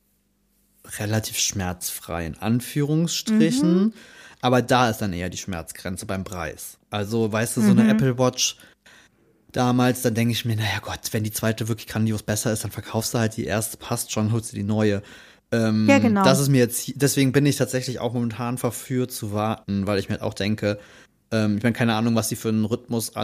[0.98, 3.82] relativ schmerzfrei, in Anführungsstrichen.
[3.84, 3.92] Mhm.
[4.40, 6.78] Aber da ist dann eher die Schmerzgrenze beim Preis.
[6.90, 7.78] Also, weißt du, so Mhm.
[7.78, 8.56] eine Apple Watch
[9.52, 12.70] damals, dann denke ich mir, naja Gott, wenn die zweite wirklich grandios besser ist, dann
[12.70, 15.02] verkaufst du halt die erste, passt schon, holst du die neue.
[15.52, 16.24] Ähm, Ja, genau.
[16.24, 20.08] Das ist mir jetzt, deswegen bin ich tatsächlich auch momentan verführt zu warten, weil ich
[20.08, 20.78] mir halt auch denke,
[21.30, 23.14] ähm, ich meine, keine Ahnung, was die für einen Rhythmus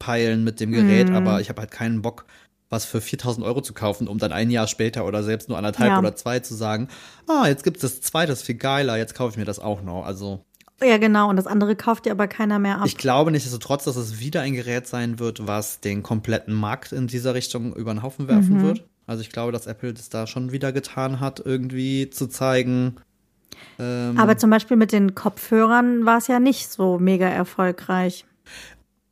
[0.00, 1.14] anpeilen mit dem Gerät, Mhm.
[1.16, 2.24] aber ich habe halt keinen Bock,
[2.70, 5.90] was für 4000 Euro zu kaufen, um dann ein Jahr später oder selbst nur anderthalb
[5.92, 5.98] Ja.
[5.98, 6.88] oder zwei zu sagen,
[7.26, 9.82] ah, jetzt gibt's das zweite, das ist viel geiler, jetzt kaufe ich mir das auch
[9.82, 10.04] noch.
[10.04, 10.44] Also
[10.80, 11.28] ja, genau.
[11.28, 12.86] Und das andere kauft dir aber keiner mehr ab.
[12.86, 17.08] ich glaube nichtsdestotrotz, dass es wieder ein Gerät sein wird, was den kompletten Markt in
[17.08, 18.62] dieser Richtung über den Haufen werfen Mhm.
[18.62, 18.84] wird.
[19.08, 22.96] Also ich glaube, dass Apple das da schon wieder getan hat, irgendwie zu zeigen.
[23.80, 28.24] Ähm, aber zum Beispiel mit den Kopfhörern war es ja nicht so mega erfolgreich.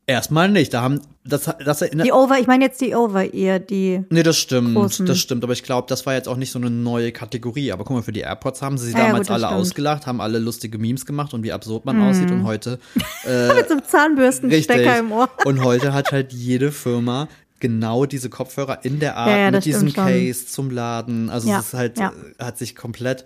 [0.06, 0.72] Erstmal nicht.
[0.72, 2.06] Da haben das, das erinnert.
[2.06, 4.04] Die Over, ich meine jetzt die Over-Ear, die.
[4.10, 5.06] Nee, das stimmt, großen.
[5.06, 5.42] das stimmt.
[5.44, 7.72] Aber ich glaube, das war jetzt auch nicht so eine neue Kategorie.
[7.72, 9.60] Aber guck mal, für die AirPods haben sie sie ja, damals gut, alle stimmt.
[9.60, 12.30] ausgelacht, haben alle lustige Memes gemacht und wie absurd man aussieht.
[12.30, 15.28] Und heute Mit so einem Zahnbürstenstecker im Ohr.
[15.44, 19.64] Und heute hat halt jede Firma genau diese Kopfhörer in der Art Ja, ja, mit
[19.64, 20.06] diesem stimmt schon.
[20.06, 21.30] Case zum Laden.
[21.30, 23.24] Also es ist halt, äh, hat sich komplett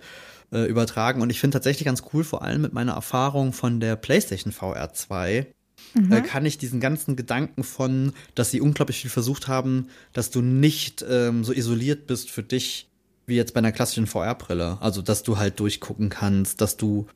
[0.51, 1.21] äh, übertragen.
[1.21, 4.93] Und ich finde tatsächlich ganz cool, vor allem mit meiner Erfahrung von der PlayStation VR
[4.93, 5.47] 2,
[5.93, 6.11] Mhm.
[6.11, 10.41] äh, kann ich diesen ganzen Gedanken von, dass sie unglaublich viel versucht haben, dass du
[10.41, 12.89] nicht ähm, so isoliert bist für dich,
[13.25, 14.77] wie jetzt bei einer klassischen VR-Brille.
[14.81, 17.07] Also, dass du halt durchgucken kannst, dass du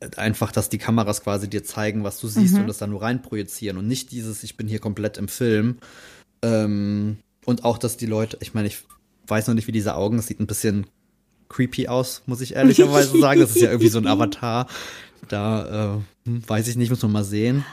[0.00, 3.02] äh, einfach, dass die Kameras quasi dir zeigen, was du siehst und das dann nur
[3.02, 5.78] reinprojizieren und nicht dieses, ich bin hier komplett im Film.
[6.42, 8.78] Ähm, und auch, dass die Leute, ich meine, ich
[9.26, 10.86] weiß noch nicht, wie diese Augen, es sieht ein bisschen
[11.48, 13.40] creepy aus, muss ich ehrlicherweise sagen.
[13.40, 14.66] Das ist ja irgendwie so ein Avatar.
[15.28, 17.64] Da äh, hm, weiß ich nicht, muss man mal sehen.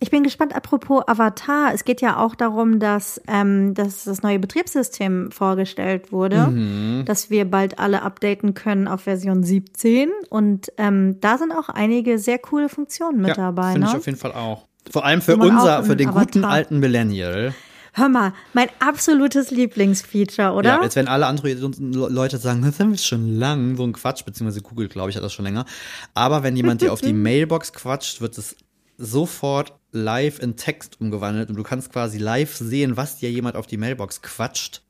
[0.00, 1.72] Ich bin gespannt, apropos Avatar.
[1.72, 7.04] Es geht ja auch darum, dass, ähm, dass das neue Betriebssystem vorgestellt wurde, Mhm.
[7.06, 10.10] dass wir bald alle updaten können auf Version 17.
[10.28, 13.72] Und ähm, da sind auch einige sehr coole Funktionen mit dabei.
[13.72, 13.98] Finde ich Ne?
[13.98, 14.66] auf jeden Fall auch.
[14.90, 17.54] Vor allem für unser, für den guten Avatar- alten Millennial.
[17.96, 20.68] Hör mal, mein absolutes Lieblingsfeature, oder?
[20.70, 24.62] Ja, jetzt werden alle Android-Leute sagen, das haben wir schon lang, so ein Quatsch, beziehungsweise
[24.62, 25.64] Google, glaube ich, hat das schon länger.
[26.12, 28.56] Aber wenn jemand dir auf die Mailbox quatscht, wird es
[28.98, 33.68] sofort live in Text umgewandelt und du kannst quasi live sehen, was dir jemand auf
[33.68, 34.82] die Mailbox quatscht,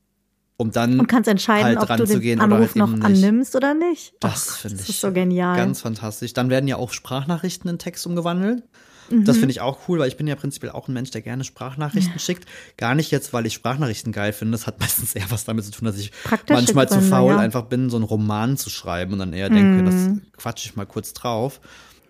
[0.57, 3.05] um dann und kannst entscheiden, halt ob du den ranzugehen oder Anruf halt noch nicht.
[3.05, 4.15] annimmst oder nicht.
[4.19, 5.55] Das finde ich so genial.
[5.57, 6.33] ganz fantastisch.
[6.33, 8.63] Dann werden ja auch Sprachnachrichten in Text umgewandelt.
[9.09, 9.25] Mhm.
[9.25, 11.43] Das finde ich auch cool, weil ich bin ja prinzipiell auch ein Mensch, der gerne
[11.43, 12.47] Sprachnachrichten schickt.
[12.77, 14.53] Gar nicht jetzt, weil ich Sprachnachrichten geil finde.
[14.53, 16.11] Das hat meistens eher was damit zu tun, dass ich
[16.49, 17.37] manchmal zu faul ja.
[17.37, 17.43] Mhm.
[17.43, 20.85] einfach bin, so einen Roman zu schreiben und dann eher denke, das quatsche ich mal
[20.85, 21.59] kurz drauf.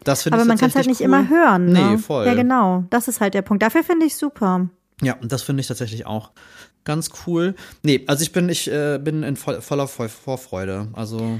[0.03, 1.05] Das finde Aber ich man kann es halt nicht cool.
[1.05, 1.65] immer hören.
[1.65, 1.91] Ne?
[1.91, 2.25] Nee, voll.
[2.27, 2.85] Ja, genau.
[2.91, 3.63] Das ist halt der Punkt.
[3.63, 4.69] Dafür finde ich super.
[5.01, 6.31] Ja, und das finde ich tatsächlich auch
[6.85, 7.55] ganz cool.
[7.83, 10.87] Nee, also ich bin, ich äh, bin in voll, voller Vorfreude.
[10.93, 11.39] Also.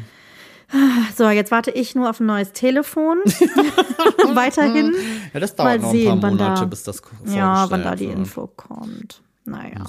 [1.16, 3.18] So, jetzt warte ich nur auf ein neues Telefon.
[4.34, 4.94] Weiterhin.
[5.34, 7.84] Ja, das dauert Mal noch sehen, ein paar wann da- Monate, bis das Ja, wann
[7.84, 8.18] da die wird.
[8.18, 9.22] Info kommt.
[9.46, 9.86] Naja.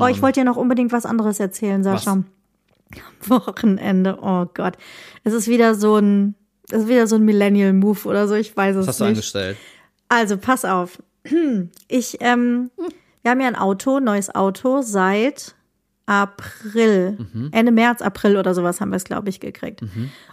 [0.00, 2.22] Oh, ich wollte dir noch unbedingt was anderes erzählen, Sascha.
[3.26, 4.76] Wochenende, oh Gott.
[5.24, 6.34] Es ist wieder so ein,
[6.70, 9.10] es ist wieder so ein Millennial-Move oder so, ich weiß es Was hast du nicht.
[9.16, 9.56] angestellt?
[10.08, 11.02] Also, pass auf.
[11.88, 12.70] Ich, ähm,
[13.22, 15.54] wir haben ja ein Auto, neues Auto, seit
[16.06, 17.18] April.
[17.32, 17.48] Mhm.
[17.52, 19.82] Ende März, April oder sowas haben wir es, glaube ich, gekriegt.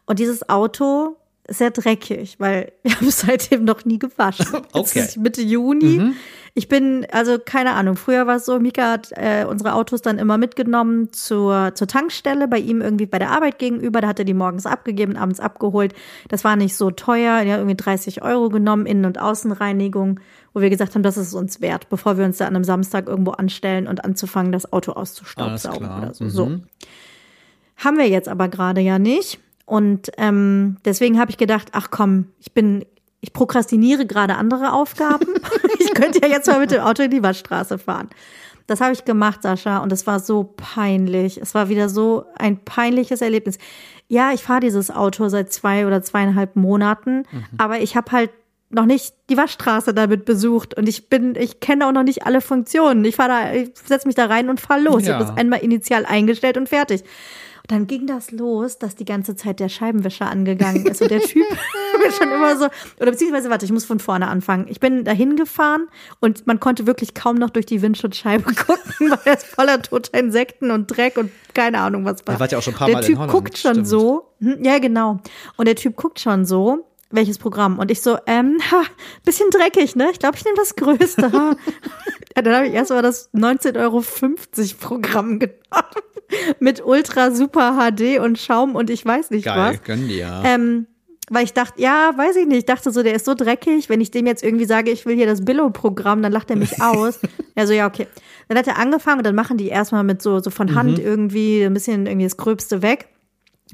[0.06, 1.18] Und dieses Auto
[1.50, 4.46] sehr dreckig, weil wir haben es seitdem noch nie gewaschen.
[4.54, 5.00] Jetzt Okay.
[5.00, 5.06] Mhm.
[5.06, 6.14] ist Mitte Juni.
[6.54, 10.18] Ich bin, also keine Ahnung, früher war es so, Mika hat äh, unsere Autos dann
[10.18, 14.02] immer mitgenommen zur, zur Tankstelle, bei ihm irgendwie bei der Arbeit gegenüber.
[14.02, 15.94] Da hat er die morgens abgegeben, abends abgeholt.
[16.28, 17.40] Das war nicht so teuer.
[17.42, 20.20] Er hat irgendwie 30 Euro genommen, Innen- und Außenreinigung,
[20.54, 23.08] wo wir gesagt haben, das ist uns wert, bevor wir uns da an einem Samstag
[23.08, 26.24] irgendwo anstellen und anzufangen, das Auto auszustaubsaugen oder so.
[26.26, 26.30] Mhm.
[26.30, 26.52] so.
[27.78, 29.40] Haben wir jetzt aber gerade ja nicht.
[29.66, 32.86] Und ähm, deswegen habe ich gedacht, ach komm, ich bin,
[33.22, 35.28] ich prokrastiniere gerade andere Aufgaben.
[35.80, 38.10] ich könnte ja jetzt mal mit dem Auto in die Waschstraße fahren.
[38.68, 41.38] Das habe ich gemacht, Sascha, und es war so peinlich.
[41.42, 43.58] Es war wieder so ein peinliches Erlebnis.
[44.08, 47.24] Ja, ich fahre dieses Auto seit zwei oder zweieinhalb Monaten,
[47.58, 48.30] aber ich habe halt
[48.70, 52.40] noch nicht die Waschstraße damit besucht und ich bin, ich kenne auch noch nicht alle
[52.40, 53.04] Funktionen.
[53.04, 55.02] Ich fahre da, ich setze mich da rein und fahre los.
[55.02, 55.16] Ich Ja.
[55.16, 57.04] habe das einmal initial eingestellt und fertig.
[57.62, 61.22] Und dann ging das los, dass die ganze Zeit der Scheibenwischer angegangen ist und der
[61.22, 61.46] Typ
[62.04, 62.66] mir schon immer so,
[63.00, 64.66] oder beziehungsweise, warte, ich muss von vorne anfangen.
[64.70, 65.88] Ich bin dahin gefahren
[66.20, 70.72] und man konnte wirklich kaum noch durch die Windschutzscheibe gucken, weil es voller toter Insekten
[70.72, 72.36] und Dreck und keine Ahnung was war.
[72.36, 73.88] Ihr wart ja auch schon ein paar der Mal in Typ guckt schon stimmt.
[73.88, 75.20] so, hm, ja genau.
[75.58, 77.80] Und der Typ guckt schon so, welches Programm?
[77.80, 78.84] Und ich so, ähm, ha,
[79.26, 80.10] bisschen dreckig, ne?
[80.12, 81.22] Ich glaube, ich nehme das Größte.
[82.36, 84.04] ja, dann habe ich erstmal das 19,50 Euro
[84.80, 85.58] Programm genommen.
[86.60, 89.84] Mit Ultra Super HD und Schaum und ich weiß nicht Geil, was.
[89.84, 90.42] gönn dir.
[90.46, 90.88] Ähm,
[91.30, 92.58] weil ich dachte, ja, weiß ich nicht.
[92.58, 93.88] Ich dachte so, der ist so dreckig.
[93.88, 96.82] Wenn ich dem jetzt irgendwie sage, ich will hier das Billo-Programm, dann lacht er mich
[96.82, 97.20] aus.
[97.56, 98.08] Er so, ja, okay.
[98.50, 101.64] Dann hat er angefangen und dann machen die erstmal mit so, so von Hand irgendwie
[101.64, 103.08] ein bisschen irgendwie das Gröbste weg.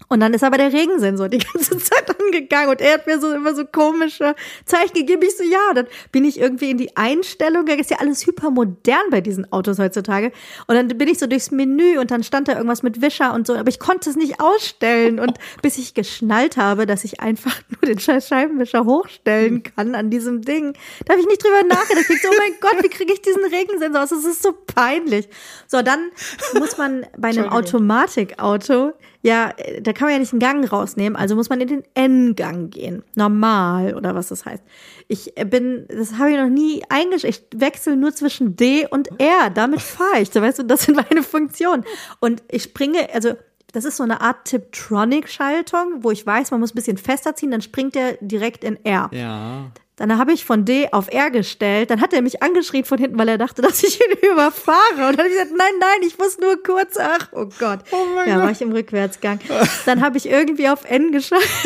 [0.09, 3.31] Und dann ist aber der Regensensor die ganze Zeit angegangen und er hat mir so
[3.33, 5.21] immer so komische Zeichen gegeben.
[5.23, 9.09] Ich so, ja, dann bin ich irgendwie in die Einstellung, da ist ja alles hypermodern
[9.11, 10.31] bei diesen Autos heutzutage.
[10.67, 13.47] Und dann bin ich so durchs Menü und dann stand da irgendwas mit Wischer und
[13.47, 15.19] so, aber ich konnte es nicht ausstellen.
[15.19, 20.09] Und bis ich geschnallt habe, dass ich einfach nur den scheiß Scheibenwischer hochstellen kann an
[20.09, 20.73] diesem Ding,
[21.05, 22.05] da habe ich nicht drüber nachgedacht.
[22.09, 24.09] Ich so, oh mein Gott, wie kriege ich diesen Regensensor aus?
[24.09, 25.27] Das ist so peinlich.
[25.67, 26.11] So, dann
[26.53, 31.15] muss man bei einem Automatikauto ja, äh, da kann man ja nicht einen Gang rausnehmen,
[31.15, 33.03] also muss man in den N-Gang gehen.
[33.15, 34.63] Normal oder was das heißt.
[35.07, 37.41] Ich äh, bin, das habe ich noch nie eingestellt.
[37.51, 39.49] Ich wechsle nur zwischen D und R.
[39.49, 40.29] Damit fahre ich.
[40.29, 41.83] So, weißt du, das sind meine Funktionen.
[42.19, 43.33] Und ich springe, also
[43.73, 47.51] das ist so eine Art Tiptronic-Schaltung, wo ich weiß, man muss ein bisschen fester ziehen,
[47.51, 49.09] dann springt er direkt in R.
[49.11, 49.71] ja.
[49.97, 51.89] Dann habe ich von D auf R gestellt.
[51.89, 54.77] Dann hat er mich angeschrien von hinten, weil er dachte, dass ich ihn überfahre.
[55.07, 56.97] Und dann habe ich gesagt, nein, nein, ich muss nur kurz.
[56.99, 57.79] Ach, oh Gott.
[58.25, 59.39] ja, war ich im Rückwärtsgang.
[59.85, 61.47] Dann habe ich irgendwie auf N geschaltet.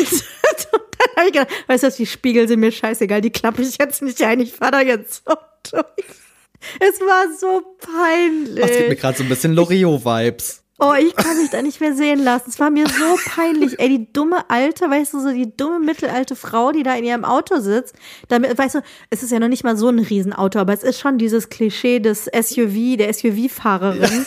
[0.72, 3.62] Und dann habe ich gedacht, weißt du was, die Spiegel sind mir scheißegal, die klappe
[3.62, 4.40] ich jetzt nicht ein.
[4.40, 5.34] Ich fahre da jetzt so
[5.70, 6.06] durch.
[6.80, 8.60] Es war so peinlich.
[8.60, 10.61] Das gibt mir gerade so ein bisschen Loriot-Vibes.
[10.84, 12.50] Oh, ich kann mich da nicht mehr sehen lassen.
[12.50, 13.78] Es war mir so peinlich.
[13.78, 17.24] Ey, die dumme alte, weißt du, so die dumme mittelalte Frau, die da in ihrem
[17.24, 17.94] Auto sitzt.
[18.26, 20.98] Damit, weißt du, es ist ja noch nicht mal so ein Riesenauto, aber es ist
[20.98, 24.26] schon dieses Klischee des SUV, der SUV-Fahrerin.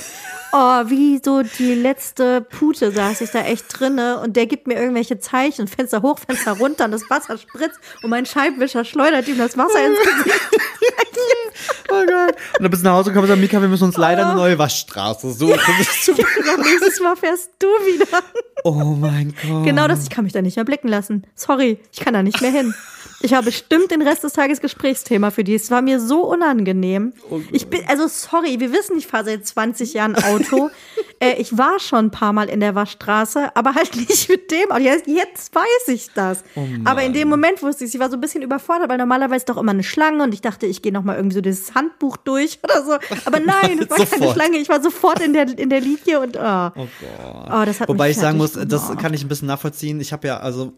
[0.54, 4.76] Oh, wie so die letzte Pute saß ich da echt drinne und der gibt mir
[4.76, 9.38] irgendwelche Zeichen, Fenster hoch, Fenster runter und das Wasser spritzt und mein Scheibenwischer schleudert ihm
[9.38, 10.40] das Wasser ins Gesicht.
[11.90, 12.36] Oh Gott.
[12.58, 14.36] Und dann bist du nach Hause gekommen und sagst, Mika, wir müssen uns leider eine
[14.36, 15.52] neue Waschstraße suchen.
[15.60, 18.24] Ja, nächstes Mal fährst du wieder.
[18.64, 19.64] oh mein Gott.
[19.64, 21.26] Genau das, ich kann mich da nicht mehr blicken lassen.
[21.36, 22.74] Sorry, ich kann da nicht mehr hin.
[23.22, 25.56] Ich habe bestimmt den Rest des Tages Gesprächsthema für die.
[25.56, 27.14] Es war mir so unangenehm.
[27.52, 30.70] Ich bin, also sorry, wir wissen, ich fahre seit 20 Jahren Auto.
[31.20, 34.70] äh, ich war schon ein paar Mal in der Waschstraße, aber halt nicht mit dem.
[34.70, 36.44] Und jetzt, jetzt weiß ich das.
[36.84, 39.58] aber in dem Moment wusste ich, ich war so ein bisschen überfordert, weil normalerweise doch
[39.58, 42.60] immer eine Schlange und ich dachte, ich gehe noch mal irgendwie so dieses Handbuch durch
[42.64, 42.94] oder so.
[43.26, 44.34] Aber nein, es war keine Sofort.
[44.34, 44.58] Schlange.
[44.58, 46.72] Ich war sofort in der, in der Linie und oh.
[46.76, 47.48] Oh Gott.
[47.48, 50.00] Oh, das hat Wobei ich sagen muss, das kann ich ein bisschen nachvollziehen.
[50.00, 50.74] Ich habe ja also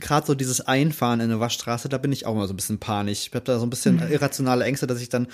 [0.00, 2.78] gerade so dieses Einfahren in eine Waschstraße, da bin ich auch immer so ein bisschen
[2.78, 3.26] panisch.
[3.28, 4.10] Ich habe da so ein bisschen Mhm.
[4.12, 5.28] irrationale Ängste, dass ich dann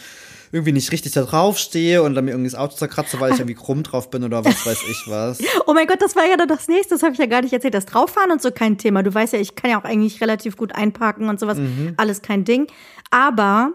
[0.52, 3.38] irgendwie nicht richtig da drauf stehe und dann mir irgendwie das Auto zerkratze, weil ich
[3.38, 5.38] irgendwie krumm drauf bin oder was weiß ich was.
[5.66, 7.52] Oh mein Gott, das war ja dann das nächste, das habe ich ja gar nicht
[7.52, 7.74] erzählt.
[7.74, 9.02] Das Drauffahren und so kein Thema.
[9.02, 11.58] Du weißt ja, ich kann ja auch eigentlich relativ gut einparken und sowas.
[11.96, 12.66] Alles kein Ding.
[13.10, 13.72] Aber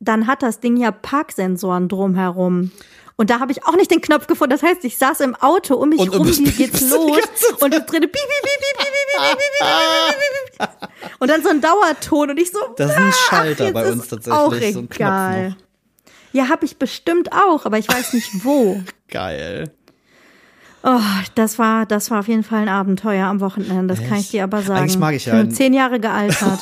[0.00, 2.70] dann hat das Ding ja Parksensoren drumherum.
[3.18, 4.50] Und da habe ich auch nicht den Knopf gefunden.
[4.50, 7.18] Das heißt, ich saß im Auto um mich rum, wie geht's los?
[7.60, 8.08] Und das drinne
[11.18, 12.58] und dann so ein Dauerton und ich so.
[12.76, 14.34] Das ist ein Schalter ach, bei uns tatsächlich.
[14.34, 15.56] Auch so ein Knopf noch.
[16.32, 18.82] Ja, habe ich bestimmt auch, aber ich weiß nicht wo.
[19.08, 19.72] Geil.
[20.82, 21.00] Oh,
[21.34, 24.08] das war, das war auf jeden Fall ein Abenteuer am Wochenende, das Echt?
[24.08, 24.80] kann ich dir aber sagen.
[24.80, 25.34] Eigentlich mag ich ja.
[25.34, 26.60] Ich bin zehn Jahre gealtert.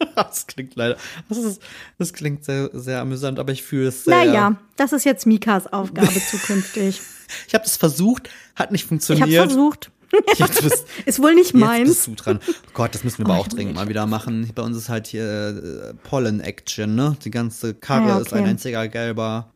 [0.16, 0.96] Das klingt leider.
[1.28, 1.62] Das, ist,
[1.98, 4.16] das klingt sehr, sehr amüsant, aber ich fühle es sehr.
[4.16, 7.00] naja, das ist jetzt Mikas Aufgabe zukünftig.
[7.46, 9.28] Ich habe das versucht, hat nicht Ich funktioniert.
[9.38, 9.90] habe versucht.
[10.62, 11.88] Bist, Ist wohl nicht jetzt meins.
[11.88, 12.40] bist du dran.
[12.48, 14.50] Oh Gott, das müssen wir aber Oh, auch ich dringend mal wieder machen.
[14.56, 17.16] Bei uns ist halt hier äh, Pollen-Action, ne?
[17.24, 18.48] Die ganze Karre ja, ist ein okay.
[18.50, 19.52] einziger gelber,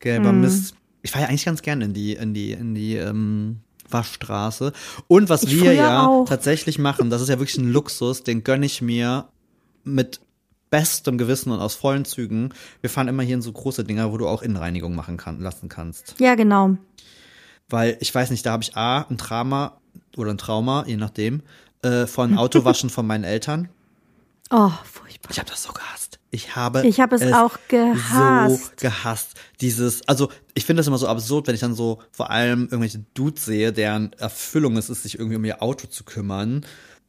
[0.00, 0.40] gelber Hm.
[0.40, 0.74] Mist.
[1.02, 4.72] Ich fahre ja eigentlich ganz gerne in die, in die, in die ähm, Waschstraße.
[5.06, 6.24] Und was Ich wir ja auch.
[6.28, 9.28] tatsächlich machen, das ist ja wirklich ein Luxus, den gönne ich mir
[9.86, 10.20] mit
[10.70, 12.52] bestem Gewissen und aus vollen Zügen.
[12.80, 15.68] Wir fahren immer hier in so große Dinger, wo du auch Innenreinigung machen kann, lassen
[15.68, 16.14] kannst.
[16.18, 16.76] Ja, genau.
[17.68, 19.78] Weil ich weiß nicht, da habe ich A, ein Trauma
[20.16, 21.42] oder ein Trauma, je nachdem,
[21.82, 23.68] äh, von Autowaschen von meinen Eltern.
[24.50, 25.30] Oh, furchtbar.
[25.30, 26.18] Ich habe das so gehasst.
[26.30, 28.64] Ich habe Ich habe es auch gehasst.
[28.64, 29.30] so gehasst.
[29.60, 33.04] Dieses, also ich finde das immer so absurd, wenn ich dann so vor allem irgendwelche
[33.14, 36.64] Dudes sehe, deren Erfüllung es ist, sich irgendwie um ihr Auto zu kümmern.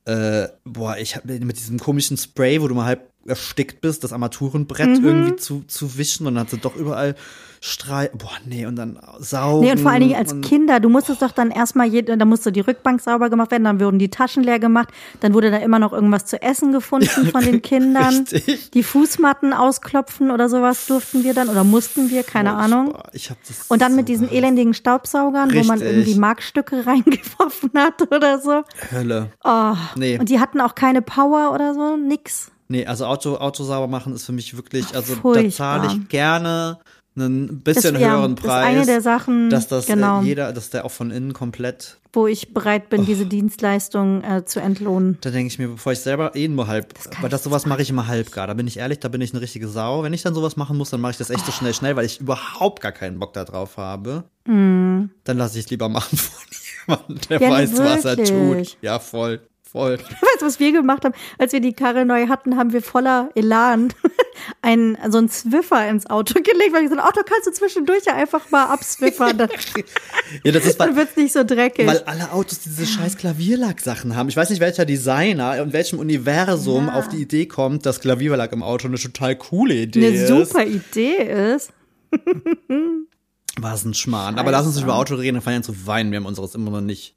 [0.07, 4.13] Äh, boah, ich habe mit diesem komischen Spray, wo du mal halb erstickt bist, das
[4.13, 5.05] Armaturenbrett Mhm.
[5.05, 7.15] irgendwie zu, zu wischen und dann hat sie doch überall
[7.61, 8.09] Strahl.
[8.13, 9.65] Boah, nee, und dann saugen.
[9.65, 12.61] Nee, und vor allen Dingen als Kinder, du musstest doch dann erstmal, da musste die
[12.61, 14.89] Rückbank sauber gemacht werden, dann wurden die Taschen leer gemacht,
[15.19, 18.25] dann wurde da immer noch irgendwas zu essen gefunden von den Kindern.
[18.31, 18.71] Richtig.
[18.71, 22.91] Die Fußmatten ausklopfen oder sowas durften wir dann oder mussten wir, keine Ahnung.
[22.93, 25.97] Boah, Ich hab das Und dann mit diesen elendigen Staubsaugern, wo man Richtig.
[25.97, 28.63] irgendwie Markstücke reingeworfen hat oder so.
[28.91, 29.31] Hölle.
[29.43, 29.73] Oh.
[29.95, 30.19] Nee.
[30.19, 32.51] Und die hatten auch keine Power oder so, nix.
[32.69, 35.51] Nee, also Auto, Auto sauber machen ist für mich wirklich, also da Furchtbar.
[35.51, 36.79] zahle ich gerne
[37.19, 38.65] einen bisschen Das- ja, höheren das ist Preis.
[38.65, 40.21] eine der Sachen, dass das genau.
[40.21, 41.97] äh, jeder, dass der auch von innen komplett.
[42.13, 45.17] Wo ich bereit bin, diese Dienstleistung äh, zu entlohnen.
[45.21, 47.81] Da denke ich mir, bevor ich selber eh nur halb, kann weil das sowas mache
[47.83, 48.47] ich immer halb gar.
[48.47, 50.01] Da bin ich ehrlich, da bin ich eine richtige Sau.
[50.03, 52.05] Wenn ich dann sowas machen muss, dann mache ich das echt so schnell, schnell, weil
[52.05, 54.23] ich überhaupt gar keinen Bock da drauf habe.
[54.45, 56.43] Dann lasse ich es lieber machen von
[56.87, 57.43] jemandem, der Mm.
[57.43, 58.69] Ja, weiß, was er wirklich.
[58.71, 58.77] tut.
[58.81, 59.41] Ja, voll,
[59.71, 59.97] voll.
[59.97, 61.13] Weißt du, was wir gemacht haben?
[61.37, 63.93] Als wir die Karre neu hatten, haben wir voller Elan
[64.61, 68.05] einen, so einen Zwiffer ins Auto gelegt, weil ich so ein Auto kannst du zwischendurch
[68.05, 69.49] ja einfach mal abswiffern, dann,
[70.43, 71.85] Ja, das ist, weil, dann wird's nicht so dreckig.
[71.87, 74.29] Weil alle Autos diese scheiß Klavierlack-Sachen haben.
[74.29, 76.93] Ich weiß nicht, welcher Designer in welchem Universum Ja.
[76.93, 80.27] auf die Idee kommt, dass Klavierlack im Auto eine total coole Idee Eine ist.
[80.27, 81.71] super Idee ist.
[83.59, 84.37] Was ein Schmarrn.
[84.37, 86.11] Aber lass uns nicht über Auto reden, dann fangen wir an zu weinen.
[86.11, 87.15] Wir haben unseres immer noch nicht.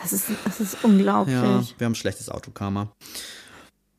[0.00, 1.34] Das ist, das ist unglaublich.
[1.34, 2.88] Ja, wir haben schlechtes Autokarma.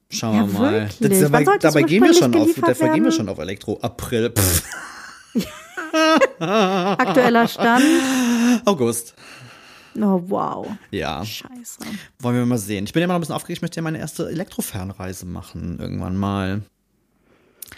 [0.09, 0.71] Schauen Ja, wir mal.
[0.73, 1.09] wirklich.
[1.09, 3.77] Das, dabei dabei gehen wir schon auf, dabei gehen wir schon auf Elektro.
[3.81, 4.33] April.
[6.39, 7.83] Aktueller Stand.
[8.65, 9.15] August.
[9.99, 10.67] Oh, wow.
[10.91, 11.25] Ja.
[11.25, 11.79] Scheiße.
[12.19, 12.85] Wollen wir mal sehen.
[12.85, 13.57] Ich bin immer noch ein bisschen aufgeregt.
[13.57, 15.79] Ich möchte ja meine erste Elektrofernreise machen.
[15.79, 16.61] Irgendwann mal.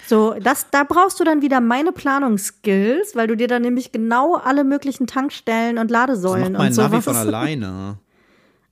[0.07, 4.35] So, das, da brauchst du dann wieder meine Planungsskills, weil du dir dann nämlich genau
[4.35, 7.05] alle möglichen Tankstellen und Das Ladesäulen macht mein und Navi sowas.
[7.05, 7.97] von alleine.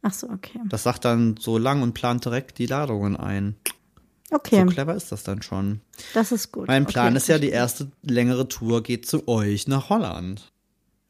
[0.04, 0.60] Ach so, okay.
[0.66, 3.56] Das sagt dann so lang und plant direkt die Ladungen ein.
[4.30, 5.82] Okay, So clever ist das dann schon.
[6.14, 6.68] das ist gut.
[6.68, 10.52] Mein Plan okay, ist ja, die erste längere Tour geht zu euch nach Holland.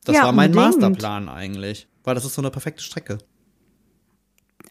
[0.06, 0.80] Das Ja, war mein unbedingt.
[0.82, 1.88] Masterplan eigentlich.
[2.04, 3.18] Weil das ist so eine perfekte Strecke.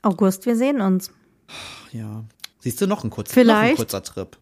[0.03, 1.11] August, wir sehen uns.
[1.49, 2.24] Ach, ja.
[2.61, 3.72] Siehst du noch ein kurzer, noch Vielleicht.
[3.72, 4.37] ein kurzer Trip.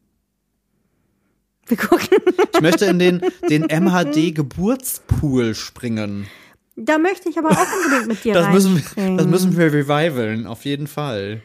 [1.66, 2.18] Wir gucken.
[2.54, 6.26] Ich möchte in den, den MHD Geburtspool springen.
[6.76, 10.46] Da möchte ich aber auch unbedingt mit dir Das müssen, wir, das müssen wir revivalen,
[10.46, 11.42] auf jeden Fall.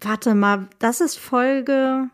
[0.00, 2.10] Warte mal, das ist Folge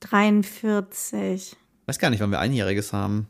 [0.00, 1.56] 43.
[1.86, 3.28] Weiß gar nicht, wann wir Einjähriges haben.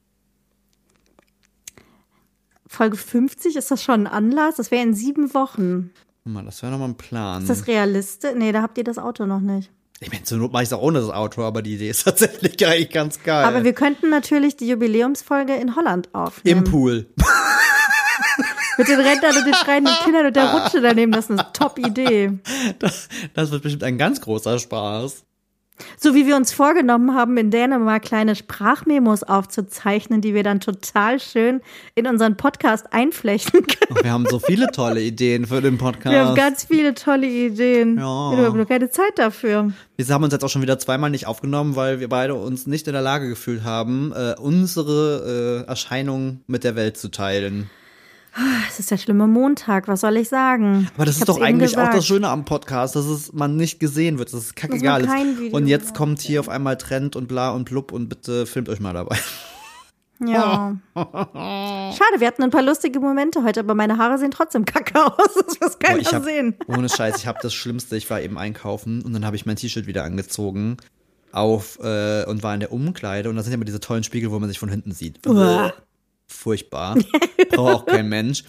[2.67, 4.57] Folge 50, ist das schon ein Anlass?
[4.57, 5.91] Das wäre in sieben Wochen.
[6.23, 7.43] Guck mal, das wäre nochmal ein Plan.
[7.43, 8.33] Ist das realistisch?
[8.37, 9.73] Nee, da habt ihr das Auto noch nicht.
[10.03, 12.05] Ich meine, zur Not mache ich es auch ohne das Auto, aber die Idee ist
[12.05, 13.45] tatsächlich eigentlich ganz geil.
[13.45, 16.65] Aber wir könnten natürlich die Jubiläumsfolge in Holland aufnehmen.
[16.65, 17.07] Im Pool.
[18.79, 21.13] Mit den Rentnern und den schreienden Kindern und der Rutsche daneben.
[21.13, 22.39] Das ist eine Top-Idee.
[22.79, 25.25] Das, das wird bestimmt ein ganz großer Spaß.
[25.97, 31.21] So wie wir uns vorgenommen haben, in Dänemark kleine Sprachmemos aufzuzeichnen, die wir dann total
[31.21, 31.61] schön
[31.95, 34.03] in unseren Podcast einflechten können.
[34.03, 36.13] Wir haben so viele tolle Ideen für den Podcast.
[36.13, 37.97] Wir haben ganz viele tolle Ideen.
[37.97, 38.31] Ja.
[38.33, 39.73] Wir haben nur keine Zeit dafür.
[39.97, 42.87] Wir haben uns jetzt auch schon wieder zweimal nicht aufgenommen, weil wir beide uns nicht
[42.87, 47.71] in der Lage gefühlt haben, äh, unsere äh, Erscheinung mit der Welt zu teilen.
[48.69, 50.89] Es ist der schlimme Montag, was soll ich sagen?
[50.95, 53.81] Aber das Ich ist doch eigentlich auch das Schöne am Podcast, dass es man nicht
[53.81, 55.53] gesehen wird, dass es kackegal Dass ist.
[55.53, 58.81] Und jetzt kommt hier auf einmal Trend und bla und blub und bitte filmt euch
[58.81, 59.19] mal dabei.
[60.25, 60.77] Ja.
[60.95, 65.35] Schade, wir hatten ein paar lustige Momente heute, aber meine Haare sehen trotzdem kacke aus.
[65.47, 66.55] Das muss keiner Boah, ich hab, sehen.
[66.67, 69.57] Ohne Scheiß, ich habe das Schlimmste, ich war eben einkaufen und dann habe ich mein
[69.57, 70.77] T-Shirt wieder angezogen
[71.33, 74.31] auf äh, und war in der Umkleide und da sind ja immer diese tollen Spiegel,
[74.31, 75.27] wo man sich von hinten sieht.
[75.27, 75.73] Uah.
[76.31, 76.97] Furchtbar.
[77.51, 78.45] Braucht auch kein Mensch.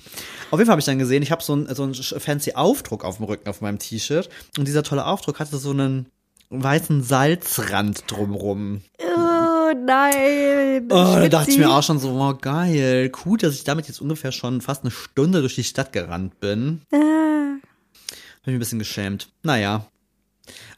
[0.51, 3.03] Auf jeden Fall habe ich dann gesehen, ich habe so einen so einen fancy Aufdruck
[3.03, 6.07] auf dem Rücken auf meinem T-Shirt und dieser tolle Aufdruck hatte so einen
[6.51, 8.81] weißen Salzrand drumrum.
[8.99, 10.85] Oh nein.
[10.89, 14.01] Oh, da dachte ich mir auch schon so, wow, geil, cool, dass ich damit jetzt
[14.01, 16.81] ungefähr schon fast eine Stunde durch die Stadt gerannt bin.
[16.93, 16.97] Ah.
[16.97, 19.29] Hab mich ein bisschen geschämt.
[19.43, 19.87] Naja.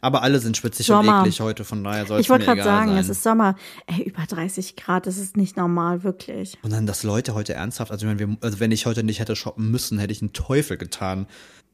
[0.01, 1.19] Aber alle sind schwitzig Sommer.
[1.19, 2.97] und eklig heute, von daher soll es Ich wollte gerade sagen, sein.
[2.97, 3.55] es ist Sommer.
[3.87, 6.57] Ey, über 30 Grad, das ist nicht normal, wirklich.
[6.61, 9.35] und dann, dass Leute heute ernsthaft, also, wenn, wir, also wenn ich heute nicht hätte
[9.35, 11.27] shoppen müssen, hätte ich einen Teufel getan,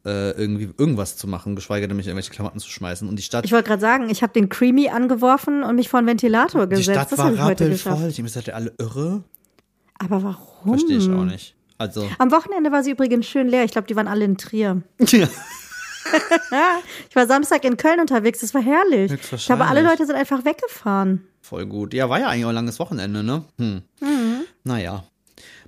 [0.05, 3.07] äh, irgendwie irgendwas zu machen, geschweige denn mich in irgendwelche Klamotten zu schmeißen.
[3.09, 5.97] Und die Stadt, Ich wollte gerade sagen, ich habe den Creamy angeworfen und mich vor
[5.97, 6.95] einen Ventilator die gesetzt.
[6.95, 7.93] Stadt das war habe ich heute rappelvoll.
[7.93, 8.11] geschafft.
[8.11, 9.23] Ich hab mir gesagt, ihr alle irre?
[9.97, 10.77] Aber warum?
[10.77, 11.55] Verstehe ich auch nicht.
[11.77, 13.63] Also, Am Wochenende war sie übrigens schön leer.
[13.65, 14.81] Ich glaube, die waren alle in Trier.
[14.99, 15.27] ja.
[17.09, 19.11] Ich war Samstag in Köln unterwegs, das war herrlich.
[19.11, 21.27] Ich glaube, alle Leute sind einfach weggefahren.
[21.41, 21.93] Voll gut.
[21.93, 23.43] Ja, war ja eigentlich auch ein langes Wochenende, ne?
[23.57, 23.81] Hm.
[24.63, 25.03] Naja.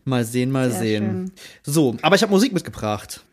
[0.03, 1.03] Mal sehen, mal Sehr sehen.
[1.03, 1.31] schön.
[1.73, 3.23] So, aber ich habe Musik mitgebracht.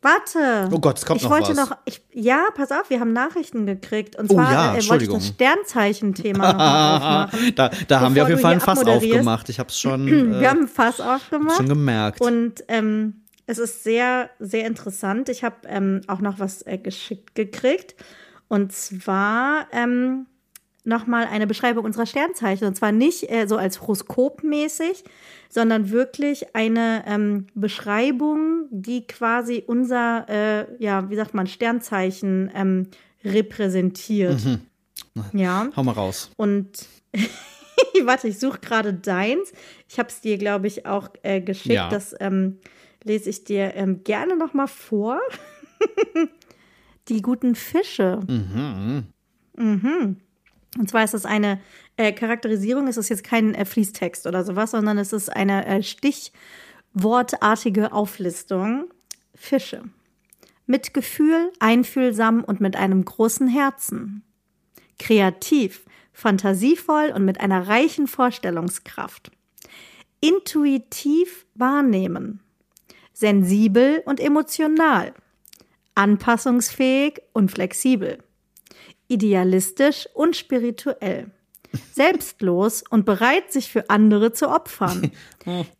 [0.00, 0.68] Warte.
[0.72, 1.70] Oh Gott, es kommt ich noch wollte was.
[1.70, 4.14] noch, ich, ja, pass auf, wir haben Nachrichten gekriegt.
[4.16, 7.54] Und Oh zwar ja, äh, wollte ich das Sternzeichen-Thema nochmal aufmachen.
[7.56, 9.48] da da haben wir auf jeden Fall ein Fass aufgemacht.
[9.48, 11.56] Ich habe es schon, Wir äh, haben ein Fass aufgemacht.
[11.56, 12.20] schon gemerkt.
[12.20, 15.30] Und ähm, es ist sehr, sehr interessant.
[15.30, 17.96] Ich habe ähm, auch noch was äh, geschickt gekriegt.
[18.46, 20.26] Und zwar ähm,
[20.84, 22.68] nochmal eine Beschreibung unserer Sternzeichen.
[22.68, 25.02] Und zwar nicht äh, so als Horoskopmäßig,
[25.48, 32.88] sondern wirklich eine ähm, Beschreibung, die quasi unser, äh, ja, wie sagt man, Sternzeichen ähm,
[33.24, 34.40] repräsentiert.
[35.32, 35.70] Ja.
[35.74, 36.30] Hau mal raus.
[36.36, 36.86] Und
[38.04, 39.52] warte, ich suche gerade deins.
[39.88, 41.74] Ich habe es dir, glaube ich, auch äh, geschickt.
[41.74, 41.88] Ja.
[41.88, 42.58] Das ähm,
[43.08, 45.20] lese ich dir ähm, gerne noch mal vor.
[47.08, 48.20] Die guten Fische.
[49.56, 50.16] Mhm.
[50.76, 51.60] Und zwar ist das eine
[51.96, 52.86] äh, Charakterisierung.
[52.86, 58.90] Es ist jetzt kein äh, Fließtext oder sowas, sondern es ist eine äh, stichwortartige Auflistung.
[59.34, 59.82] Fische.
[60.66, 64.22] Mit Gefühl, einfühlsam und mit einem großen Herzen
[64.98, 69.30] kreativ, fantasievoll und mit einer reichen Vorstellungskraft.
[70.20, 72.40] Intuitiv wahrnehmen,
[73.18, 75.12] sensibel und emotional,
[75.96, 78.18] anpassungsfähig und flexibel,
[79.08, 81.32] idealistisch und spirituell,
[81.92, 85.10] selbstlos und bereit, sich für andere zu opfern.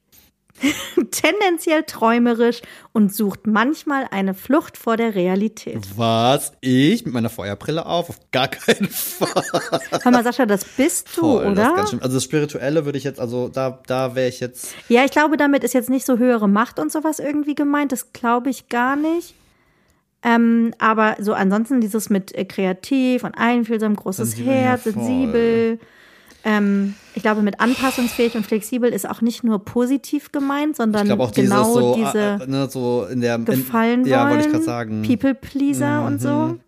[1.10, 2.60] Tendenziell träumerisch
[2.92, 5.78] und sucht manchmal eine Flucht vor der Realität.
[5.96, 6.52] Was?
[6.60, 8.10] Ich mit meiner Feuerbrille auf?
[8.10, 9.42] Auf gar keinen Fall.
[10.02, 11.76] Hör mal, Sascha, das bist du, Voll, das ist oder?
[11.76, 12.02] ganz schlimm.
[12.02, 14.74] Also das Spirituelle würde ich jetzt, also da, da wäre ich jetzt.
[14.88, 17.92] Ja, ich glaube, damit ist jetzt nicht so höhere Macht und sowas irgendwie gemeint.
[17.92, 19.34] Das glaube ich gar nicht.
[20.22, 25.78] Ähm, aber so ansonsten dieses mit äh, kreativ und einfühlsam, großes Herz, sensibel.
[26.44, 31.32] Ähm, ich glaube, mit anpassungsfähig und flexibel ist auch nicht nur positiv gemeint, sondern auch
[31.32, 33.38] genau so, diese äh, ne, so in der.
[33.38, 35.00] gefallen in, Ja, wollen, ich sagen.
[35.00, 35.06] Mhm.
[35.06, 36.58] People Pleaser und so.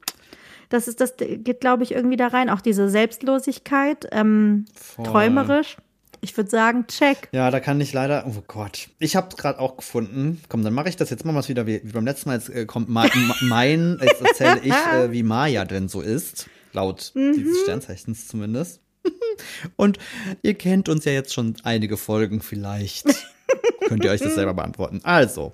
[0.71, 2.49] Das ist, das geht, glaube ich, irgendwie da rein.
[2.49, 4.67] Auch diese Selbstlosigkeit, ähm,
[5.03, 5.77] träumerisch.
[6.23, 7.29] Ich würde sagen, check.
[7.33, 8.25] Ja, da kann ich leider.
[8.29, 8.89] Oh Gott.
[8.99, 10.41] Ich habe es gerade auch gefunden.
[10.49, 12.37] Komm, dann mache ich das jetzt mal was wieder wie, wie beim letzten Mal.
[12.37, 13.11] Jetzt äh, kommt mein,
[13.43, 16.49] mein jetzt erzähle ich, äh, wie Maya denn so ist.
[16.73, 17.33] Laut Mhm.
[17.35, 18.80] dieses Sternzeichens zumindest.
[19.77, 19.99] Und
[20.43, 23.07] ihr kennt uns ja jetzt schon einige Folgen vielleicht.
[23.89, 25.01] Könnt ihr euch das selber beantworten.
[25.03, 25.53] Also,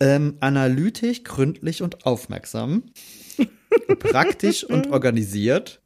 [0.00, 2.84] ähm, analytisch, gründlich und aufmerksam,
[4.00, 5.80] praktisch und organisiert,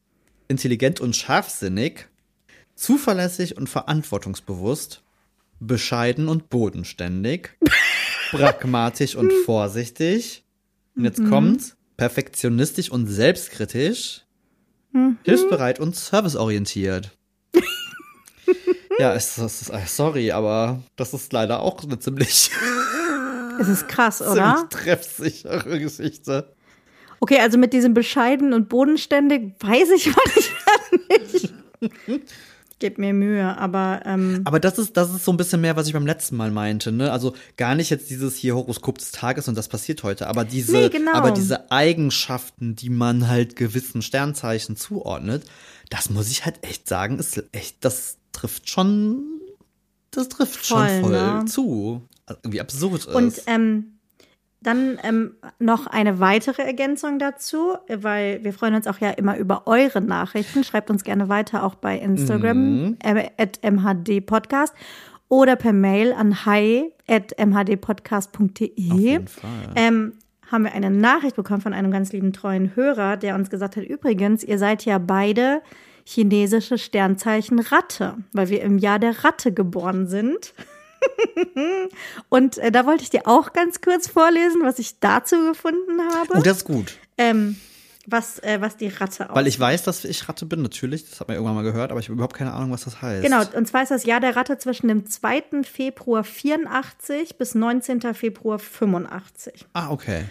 [0.49, 2.09] intelligent und scharfsinnig,
[2.75, 5.03] zuverlässig und verantwortungsbewusst,
[5.61, 7.51] bescheiden und bodenständig,
[8.31, 10.45] pragmatisch und vorsichtig.
[10.95, 14.26] Und jetzt kommt's, perfektionistisch und selbstkritisch,
[15.25, 17.11] hilfsbereit und serviceorientiert.
[18.99, 22.51] ja, es, es äh, sorry, aber das ist leider auch eine ziemlich,
[23.61, 24.57] Es ist krass, oder?
[24.57, 26.53] ziemlich treffsichere Geschichte.
[27.21, 31.53] Okay, also mit diesem bescheiden und bodenständig weiß ich manchmal
[32.07, 32.33] nicht.
[32.79, 35.87] Gib mir Mühe, aber ähm, Aber das ist, das ist so ein bisschen mehr, was
[35.87, 37.11] ich beim letzten Mal meinte, ne?
[37.11, 40.73] Also gar nicht jetzt dieses hier Horoskop des Tages und das passiert heute, aber diese,
[40.73, 41.13] Nee, genau.
[41.15, 45.45] aber diese Eigenschaften, die man halt gewissen Sternzeichen zuordnet,
[45.89, 49.25] das muss ich halt echt sagen, ist echt, das trifft schon,
[50.11, 51.45] das trifft Voll, schon voll ne?
[51.47, 52.03] zu.
[52.29, 53.07] irgendwie absurd ist.
[53.07, 53.96] Und ähm,
[54.63, 59.67] dann ähm, noch eine weitere Ergänzung dazu, weil wir freuen uns auch ja immer über
[59.67, 60.65] eure Nachrichten.
[60.65, 62.97] Schreibt uns gerne weiter auch bei Instagram Mhm.
[63.05, 64.75] äh, at mhdpodcast
[65.29, 68.91] oder per Mail an hi at mhdpodcast.de.
[68.93, 69.51] Auf jeden Fall.
[69.77, 70.13] Ähm,
[70.51, 73.85] haben wir eine Nachricht bekommen von einem ganz lieben treuen Hörer, der uns gesagt hat,
[73.85, 75.61] übrigens, ihr seid ja beide
[76.05, 80.55] chinesische Sternzeichen Ratte, weil wir im Jahr der Ratte geboren sind.
[82.29, 86.39] Und äh, da wollte ich dir auch ganz kurz vorlesen, was ich dazu gefunden habe.
[86.39, 86.99] Oh, das ist gut.
[87.19, 87.57] ähm,
[88.07, 91.09] was, äh, was die Ratte Weil ich weiß, dass ich Ratte bin, natürlich.
[91.09, 93.25] Das hat man irgendwann mal gehört, aber ich habe überhaupt keine Ahnung, was das heißt.
[93.25, 95.65] Genau, und zwar ist das Jahr der Ratte zwischen dem 2.
[95.65, 98.15] Februar 84 bis 19.
[98.15, 99.67] Februar 85.
[99.73, 100.25] Ah, okay.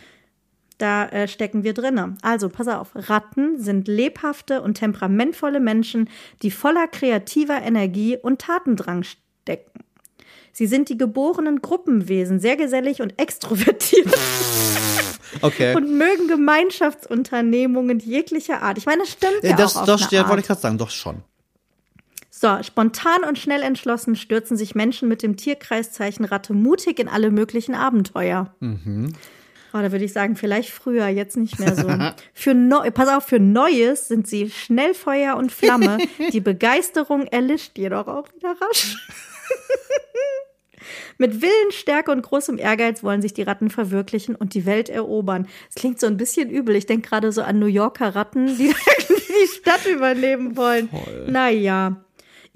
[0.77, 2.15] Da äh, stecken wir drinne.
[2.21, 2.89] Also, pass auf.
[2.95, 6.09] Ratten sind lebhafte und temperamentvolle Menschen,
[6.41, 9.24] die voller kreativer Energie und Tatendrang stecken.
[10.57, 14.07] Sie sind die geborenen Gruppenwesen, sehr gesellig und extrovertiert
[15.41, 15.75] Okay.
[15.75, 18.77] und mögen Gemeinschaftsunternehmungen jeglicher Art.
[18.77, 20.61] Ich meine, das stimmt Äh, ja das, auch auf das, eine ja, wollte ich gerade
[20.61, 21.23] sagen, doch schon.
[22.29, 27.31] So, spontan und schnell entschlossen stürzen sich Menschen mit dem Tierkreiszeichen Ratte mutig in alle
[27.31, 28.55] möglichen Abenteuer.
[28.61, 29.11] Mhm.
[29.73, 31.89] Oh, da würde ich sagen, vielleicht früher, jetzt nicht mehr so.
[32.33, 35.97] für Neu pass auf, für Neues sind sie schnell Feuer und Flamme.
[36.31, 38.95] Die Begeisterung erlischt jedoch auch wieder rasch.
[41.17, 45.47] Mit Willen, Stärke und großem Ehrgeiz wollen sich die Ratten verwirklichen und die Welt erobern.
[45.69, 46.75] Es klingt so ein bisschen übel.
[46.75, 50.89] Ich denke gerade so an New Yorker Ratten, die irgendwie die Stadt übernehmen wollen.
[51.27, 52.04] Naja.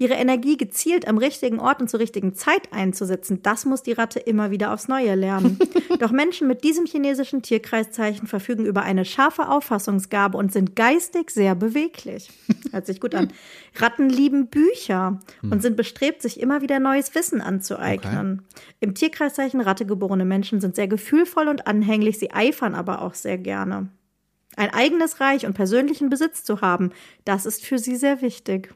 [0.00, 4.18] Ihre Energie gezielt am richtigen Ort und zur richtigen Zeit einzusetzen, das muss die Ratte
[4.18, 5.58] immer wieder aufs Neue lernen.
[5.98, 11.54] Doch Menschen mit diesem chinesischen Tierkreiszeichen verfügen über eine scharfe Auffassungsgabe und sind geistig sehr
[11.54, 12.30] beweglich.
[12.70, 13.30] Hört sich gut an.
[13.76, 18.40] Ratten lieben Bücher und sind bestrebt, sich immer wieder neues Wissen anzueignen.
[18.80, 23.36] Im Tierkreiszeichen Ratte geborene Menschen sind sehr gefühlvoll und anhänglich, sie eifern aber auch sehr
[23.36, 23.90] gerne.
[24.56, 26.90] Ein eigenes Reich und persönlichen Besitz zu haben,
[27.26, 28.72] das ist für sie sehr wichtig.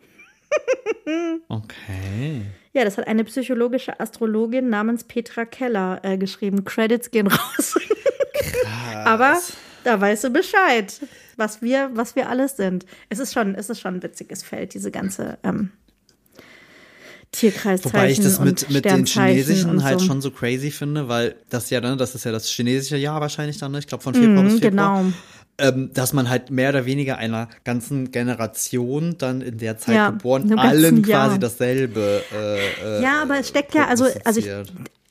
[1.49, 2.43] Okay.
[2.73, 6.65] Ja, das hat eine psychologische Astrologin namens Petra Keller äh, geschrieben.
[6.65, 7.75] Credits gehen raus.
[9.05, 9.39] Aber
[9.85, 11.01] da weißt du Bescheid,
[11.37, 12.87] was wir, was wir alles sind.
[13.11, 15.71] Es ist schon, es ist schon ein witziges Feld, diese ganze ähm,
[17.33, 20.07] Tierkreiszeichen Wobei ich das mit, mit den chinesischen halt so.
[20.07, 23.59] schon so crazy finde, weil das ja dann, das ist ja das chinesische Jahr wahrscheinlich
[23.59, 23.81] dann, ne?
[23.81, 25.03] ich glaube von Februar bis Mhm, Februar.
[25.03, 25.13] genau.
[25.57, 30.11] Ähm, dass man halt mehr oder weniger einer ganzen Generation dann in der Zeit Ja,
[30.11, 31.27] geboren, allen Jahr.
[31.29, 32.25] quasi dasselbe.
[32.33, 34.47] Äh, äh, Ja, aber es steckt ja, also, also ich.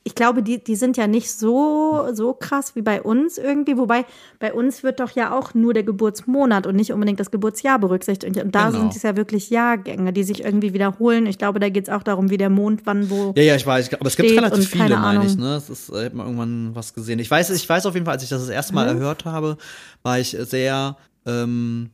[0.06, 3.78] Ich glaube, die, die sind ja nicht so, so krass wie bei uns irgendwie.
[3.78, 4.04] Wobei
[4.38, 8.36] bei uns wird doch ja auch nur der Geburtsmonat und nicht unbedingt das Geburtsjahr berücksichtigt.
[8.36, 8.80] Und da Genau.
[8.80, 11.24] sind es ja wirklich Jahrgänge, die sich irgendwie wiederholen.
[11.26, 13.32] Ich glaube, da geht es auch darum, wie der Mond wann wo.
[13.34, 15.56] Ja, ja, ich weiß, aber es gibt relativ viele, meine ich, ne?
[15.56, 17.18] Es ist, ich habe mal irgendwann was gesehen.
[17.18, 18.76] Ich weiß, ich weiß auf jeden Fall, als ich das das erste Mhm.
[18.76, 19.56] Mal erhört habe,
[20.02, 20.96] war ich sehr
[21.26, 21.90] ähm,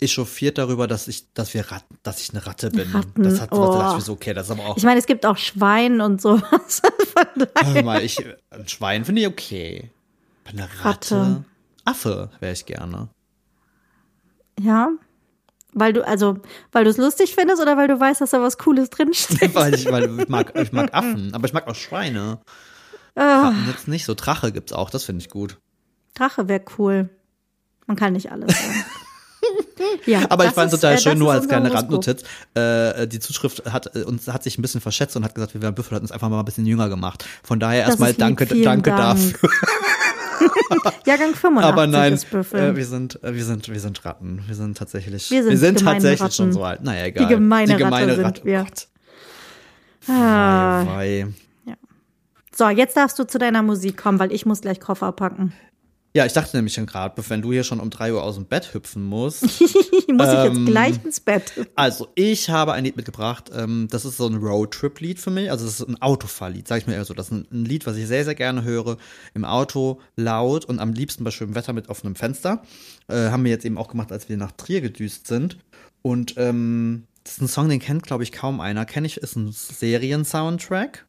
[0.00, 2.90] echauffiert darüber, dass ich, dass wir Ratten, dass ich eine Ratte bin.
[2.90, 3.94] Ratten, Das hat oh.
[3.94, 4.76] mir so, okay, das ist aber auch.
[4.76, 6.82] Ich meine, es gibt auch Schwein und sowas.
[7.64, 8.18] Hör mal, ich,
[8.50, 9.90] ein Schwein finde ich okay.
[10.44, 10.84] Eine Ratte.
[10.84, 11.44] Ratte.
[11.84, 13.08] Affe wäre ich gerne.
[14.60, 14.90] Ja.
[15.72, 16.38] Weil du, also,
[16.72, 19.54] weil du es lustig findest oder weil du weißt, dass da was Cooles drinsteht?
[19.54, 22.40] weil ich, weil ich mag, ich mag Affen, aber ich mag auch Schweine.
[23.14, 24.14] Ah, Ratten jetzt nicht so.
[24.14, 25.58] Drache gibt's auch, das finde ich gut.
[26.14, 27.10] Drache wäre cool.
[27.86, 28.54] Man kann nicht alles.
[30.06, 31.72] Ja, Aber ich fand es total äh, schön, nur als kleine.
[31.72, 32.22] Randnotiz.
[32.54, 35.62] Äh, die Zuschrift hat äh, uns hat sich ein bisschen verschätzt und hat gesagt, wir
[35.62, 37.24] wären Büffel, hat uns einfach mal ein bisschen jünger gemacht.
[37.42, 39.34] Von daher erstmal danke, danke Dank.
[39.34, 39.50] dafür.
[41.06, 42.60] Jahrgang 85 Aber nein, ist Büffel.
[42.60, 44.42] äh, wir sind, äh, wir sind, wir sind Ratten.
[44.46, 46.32] Wir sind tatsächlich, Wir sind gemeine tatsächlich Ratten.
[46.34, 46.82] schon so alt.
[46.82, 47.26] Naja, egal.
[47.26, 48.44] Die gemeine Die gemeine Ratte sind Ratte.
[48.44, 48.66] wir.
[50.08, 50.12] Oh.
[50.12, 50.84] Ah.
[50.86, 51.74] Wei, wei.
[52.56, 55.52] So, jetzt darfst du zu deiner Musik kommen, weil ich muss gleich Koffer packen.
[56.16, 58.46] Ja, ich dachte nämlich schon gerade, wenn du hier schon um drei Uhr aus dem
[58.46, 59.42] Bett hüpfen musst.
[59.60, 61.52] muss ich Ähm, jetzt gleich ins Bett.
[61.74, 63.50] Also, ich habe ein Lied mitgebracht.
[63.54, 65.50] Ähm, das ist so ein Roadtrip-Lied für mich.
[65.50, 67.12] Also, es ist ein Autofahrlied, sag ich mir eher so.
[67.12, 68.96] Das ist ein, ein Lied, was ich sehr, sehr gerne höre.
[69.34, 72.62] Im Auto, laut und am liebsten bei schönem Wetter mit offenem Fenster.
[73.08, 75.58] Äh, haben wir jetzt eben auch gemacht, als wir nach Trier gedüst sind.
[76.00, 78.86] Und ähm, das ist ein Song, den kennt, glaube ich, kaum einer.
[78.86, 81.04] Kenne ich, ist ein Serien-Soundtrack.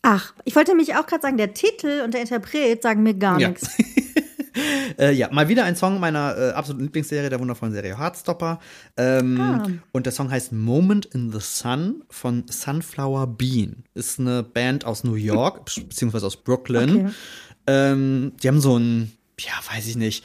[0.00, 3.38] Ach, ich wollte nämlich auch gerade sagen, der Titel und der Interpret sagen mir gar
[3.38, 3.50] Ja.
[3.50, 3.68] nichts.
[4.98, 8.58] Äh, ja, mal wieder ein Song meiner äh, absoluten Lieblingsserie, der wundervollen Serie Heartstopper.
[8.96, 9.66] Ähm, Ah.
[9.92, 13.84] Und der Song heißt Moment in the Sun von Sunflower Bean.
[13.94, 17.06] Ist eine Band aus New York, be- beziehungsweise aus Brooklyn.
[17.06, 17.14] Okay.
[17.66, 20.24] Ähm, die haben so ein, ja, weiß ich nicht,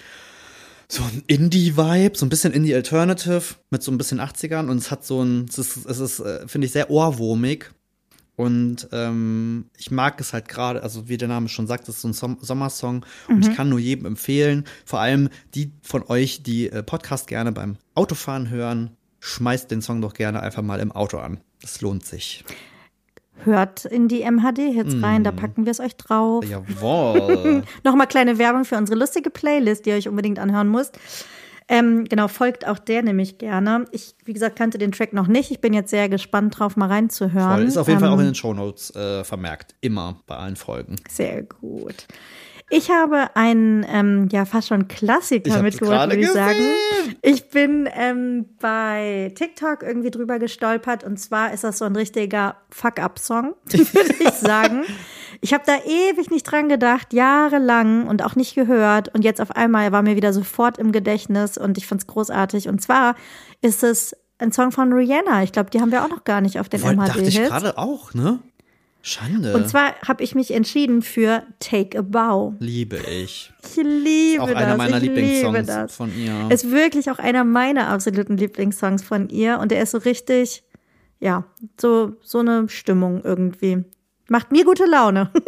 [0.89, 5.05] so ein Indie-Vibe, so ein bisschen Indie-Alternative mit so ein bisschen 80ern und es hat
[5.05, 7.71] so ein, es ist, es ist äh, finde ich, sehr ohrwurmig.
[8.38, 12.02] Und ähm, ich mag es halt gerade, also wie der Name schon sagt, es ist
[12.02, 16.44] so ein Som Sommersong und ich kann nur jedem empfehlen, vor allem die von euch,
[16.44, 20.92] die äh, Podcast gerne beim Autofahren hören, schmeißt den Song doch gerne einfach mal im
[20.92, 21.40] Auto an.
[21.62, 22.46] Das lohnt sich.
[23.44, 26.46] Hört in die MHD-Hits rein, da packen wir es euch drauf.
[26.46, 27.64] Jawohl.
[27.84, 31.00] Nochmal kleine Werbung für unsere lustige Playlist, die ihr euch unbedingt anhören müsst.
[31.70, 33.86] Ähm, genau, folgt auch der nämlich gerne.
[33.91, 35.51] Ich, wie gesagt, kannte den Track noch nicht.
[35.51, 37.57] Ich bin jetzt sehr gespannt drauf, mal reinzuhören.
[37.57, 37.65] Voll.
[37.65, 39.76] Ist auf jeden Fall Ähm, auch in den Shownotes äh, vermerkt.
[39.82, 40.95] Immer bei allen Folgen.
[41.09, 42.07] Sehr gut.
[42.70, 46.57] Ich habe einen, ähm, ja, fast schon Klassiker mitgebracht, würde ich sagen.
[46.57, 47.15] gesehen.
[47.22, 52.57] Ich bin ähm, bei TikTok irgendwie drüber gestolpert und zwar ist das so ein richtiger
[52.72, 54.84] Fuck-Up-Song, würde ich sagen.
[55.42, 59.52] Ich habe da ewig nicht dran gedacht, jahrelang und auch nicht gehört und jetzt auf
[59.52, 62.68] einmal war mir wieder sofort im Gedächtnis und ich fand's großartig.
[62.68, 63.16] Und zwar
[63.62, 65.44] ist es ein Song von Rihanna.
[65.44, 67.78] Ich glaube, die haben wir auch noch gar nicht auf den Voll, dachte ich gerade
[67.78, 68.40] auch, ne?
[69.02, 69.56] Schande.
[69.56, 72.56] Und zwar habe ich mich entschieden für Take a Bow.
[72.60, 73.54] liebe ich.
[73.64, 74.58] Ich liebe Auch das.
[74.58, 76.50] einer meiner ich Lieblingssongs von ihr.
[76.52, 80.64] Ist wirklich auch einer meiner absoluten Lieblingssongs von ihr und der ist so richtig,
[81.20, 81.46] ja,
[81.80, 83.86] so so eine Stimmung irgendwie.
[84.30, 85.32] Macht mir gute Laune.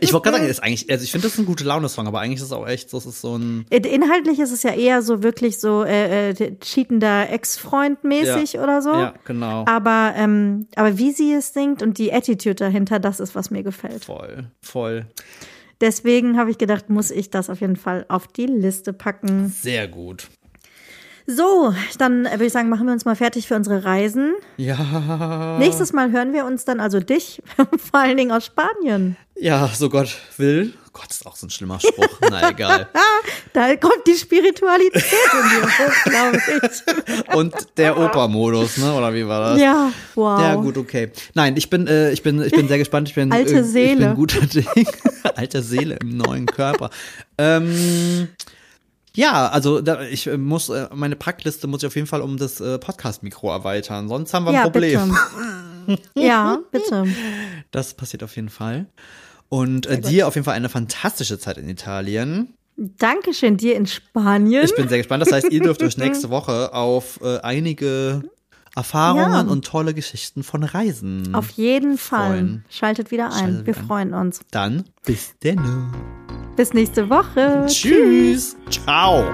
[0.00, 2.20] Ich wollte gerade sagen, ist eigentlich, also ich finde das ist ein gute Laune-Song, aber
[2.20, 3.66] eigentlich ist es auch echt, das ist so ein.
[3.70, 8.62] Inhaltlich ist es ja eher so wirklich so äh, äh, cheatender Ex-Freund mäßig Ja.
[8.62, 8.92] oder so.
[8.92, 9.64] Ja, genau.
[9.68, 13.62] Aber ähm, aber wie sie es singt und die Attitude dahinter, das ist was mir
[13.62, 14.04] gefällt.
[14.06, 15.06] Voll, voll.
[15.82, 19.48] Deswegen habe ich gedacht, muss ich das auf jeden Fall auf die Liste packen.
[19.48, 20.28] Sehr gut.
[21.26, 24.34] So, dann würde ich sagen, machen wir uns mal fertig für unsere Reisen.
[24.56, 25.56] Ja.
[25.58, 27.42] Nächstes Mal hören wir uns dann also dich,
[27.90, 29.16] vor allen Dingen aus Spanien.
[29.34, 30.72] Ja, so Gott will.
[30.92, 32.20] Gott, ist auch so ein schlimmer Spruch.
[32.30, 32.88] Na egal.
[33.52, 37.34] Da kommt die Spiritualität in dir hoch, glaube ich.
[37.34, 38.94] Und der Oper-Modus, ne?
[38.94, 39.60] Oder wie war das?
[39.60, 40.40] Ja, wow.
[40.40, 41.10] Ja, gut, okay.
[41.34, 43.08] Nein, ich bin, äh, ich bin, ich bin sehr gespannt.
[43.10, 44.06] Ich bin, Alte äh, Ich Seele.
[44.06, 44.66] bin guter Ding.
[45.34, 46.88] Alte Seele im neuen Körper.
[47.36, 48.28] Ähm,
[49.16, 52.36] ja, also da, ich äh, muss, äh, meine Packliste muss ich auf jeden Fall um
[52.36, 54.08] das äh, Podcast-Mikro erweitern.
[54.08, 55.14] Sonst haben wir ein Ja, Problem.
[55.86, 55.98] bitte.
[56.16, 57.04] Ja, bitte.
[57.70, 58.86] Das passiert auf jeden Fall.
[59.48, 62.54] Und äh, dir auf jeden Fall eine fantastische Zeit in Italien.
[62.76, 64.64] Dankeschön dir in Spanien.
[64.64, 65.22] Ich bin sehr gespannt.
[65.22, 68.22] Das heißt, ihr dürft euch nächste Woche auf äh, einige
[68.74, 69.40] Erfahrungen Ja.
[69.42, 71.34] und tolle Geschichten von Reisen.
[71.36, 72.30] Auf jeden Fall.
[72.30, 72.64] Freuen.
[72.68, 73.32] Schaltet wieder ein.
[73.32, 73.86] Schaltet Wir wieder ein.
[73.86, 74.40] freuen uns.
[74.50, 75.60] Dann bis denn.
[76.56, 77.66] Bis nächste Woche.
[77.66, 78.56] Tschüss.
[78.70, 78.84] Tschüss.
[78.84, 79.24] Ciao.